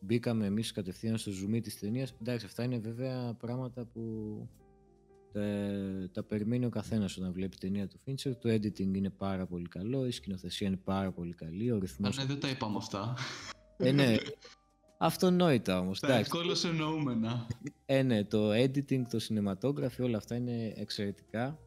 [0.00, 2.14] μπήκαμε εμείς κατευθείαν στο zoom της ταινίας.
[2.20, 4.02] Εντάξει, αυτά είναι βέβαια πράγματα που
[5.32, 5.40] τα,
[6.12, 8.32] τα περιμένει ο καθένας όταν βλέπει ταινία του Fincher.
[8.40, 12.18] Το editing είναι πάρα πολύ καλό, η σκηνοθεσία είναι πάρα πολύ καλή, ο ρυθμός...
[12.18, 13.16] Α, ναι, δεν τα είπαμε αυτά.
[13.76, 14.16] Ε, ναι.
[15.04, 16.00] Αυτονόητα όμως.
[16.00, 17.46] Τα ευκόλως εννοούμενα.
[17.86, 21.58] Ε, ναι, το editing, το cinematography, όλα αυτά είναι εξαιρετικά.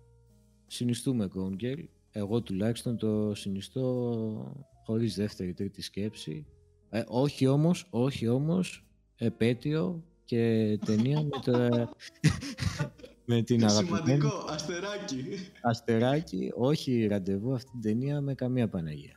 [0.67, 1.83] Συνιστούμε Gone Girl.
[2.11, 6.45] Εγώ τουλάχιστον το συνιστώ χωρίς δεύτερη τρίτη σκέψη.
[6.89, 8.85] Ε, όχι όμως, όχι όμως,
[9.15, 11.89] επέτειο και ταινία με, το,
[13.25, 14.03] με την αγαπημένη...
[14.03, 15.23] Σημαντικό, αστεράκι.
[15.61, 19.16] Αστεράκι, όχι ραντεβού αυτή την ταινία με καμία Παναγία.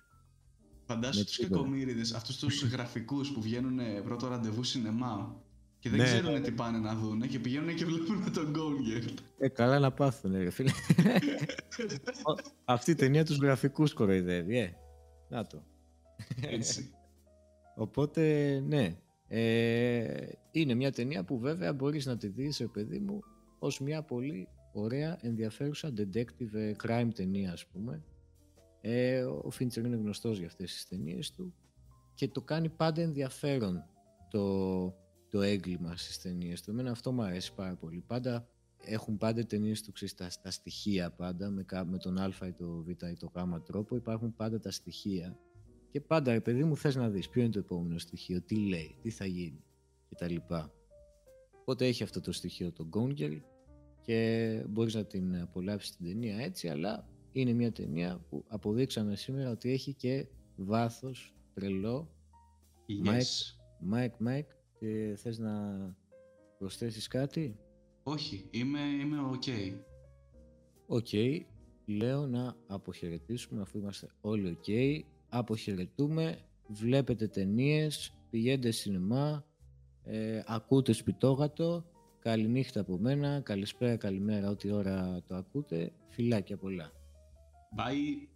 [0.90, 5.42] Φαντάσου τους κακομύριδες, αυτούς τους γραφικούς που βγαίνουν πρώτο ραντεβού σινεμά
[5.78, 6.04] και δεν ναι.
[6.04, 9.14] ξέρουν τι πάνε να δουν και πηγαίνουν και βλέπουν τον Girl.
[9.38, 10.70] Ε, καλά να πάθουν, ρε φίλε.
[12.64, 14.72] Αυτή η ταινία τους γραφικούς κοροϊδεύει, ε.
[15.28, 15.62] Να το.
[16.40, 16.90] Έτσι.
[17.74, 18.22] Οπότε,
[18.66, 18.96] ναι.
[19.28, 23.20] Ε, είναι μια ταινία που βέβαια μπορείς να τη δεις, παιδί μου,
[23.58, 28.04] ως μια πολύ ωραία, ενδιαφέρουσα detective ε, crime ταινία, ας πούμε.
[28.80, 31.54] Ε, ο Φίντσερ είναι γνωστός για αυτές τις ταινίες του
[32.14, 33.84] και το κάνει πάντα ενδιαφέρον
[34.30, 34.84] το,
[35.28, 36.70] το έγκλημα στις ταινίες του.
[36.70, 38.04] Εμένα αυτό μου αρέσει πάρα πολύ.
[38.06, 38.48] Πάντα
[38.84, 42.82] έχουν πάντα ταινίες του ξέρεις, τα, τα στοιχεία πάντα με, με τον α ή το
[42.82, 45.38] β ή το γ τρόπο υπάρχουν πάντα τα στοιχεία
[45.90, 48.96] και πάντα ρε παιδί μου θες να δεις ποιο είναι το επόμενο στοιχείο, τι λέει,
[49.02, 49.64] τι θα γίνει
[50.08, 50.34] κτλ.
[51.60, 53.40] Οπότε έχει αυτό το στοιχείο το Gone
[54.00, 59.50] και μπορείς να την απολαύσεις την ταινία έτσι αλλά είναι μια ταινία που αποδείξαμε σήμερα
[59.50, 60.26] ότι έχει και
[60.56, 62.08] βάθος τρελό
[63.04, 63.56] yes.
[63.92, 64.46] Mike, Mike,
[64.78, 65.52] και θες να
[66.58, 67.56] προσθέσεις κάτι;
[68.02, 69.72] Όχι, είμαι, είμαι ok.
[70.86, 71.08] OK,
[71.86, 75.00] λέω να αποχαιρετήσουμε αφού είμαστε όλοι ok.
[75.28, 79.44] Αποχαιρετούμε, βλέπετε ταινίες, πηγαίνετε σινεμά,
[80.04, 81.84] ε, ακούτε σπιτόγατο.
[82.18, 85.92] Καληνύχτα από μένα, καλησπέρα, καλημέρα, ό,τι ώρα το ακούτε.
[86.08, 86.92] Φιλάκια πολλά.
[87.72, 88.28] Bye.